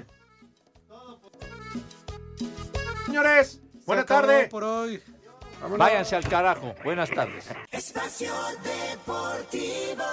[3.07, 4.47] Señores, Se buena tarde.
[4.47, 5.03] por hoy.
[5.77, 6.77] Váyanse al carajo.
[6.85, 7.51] Buenas tardes.
[7.73, 10.05] Espacio Deportivo.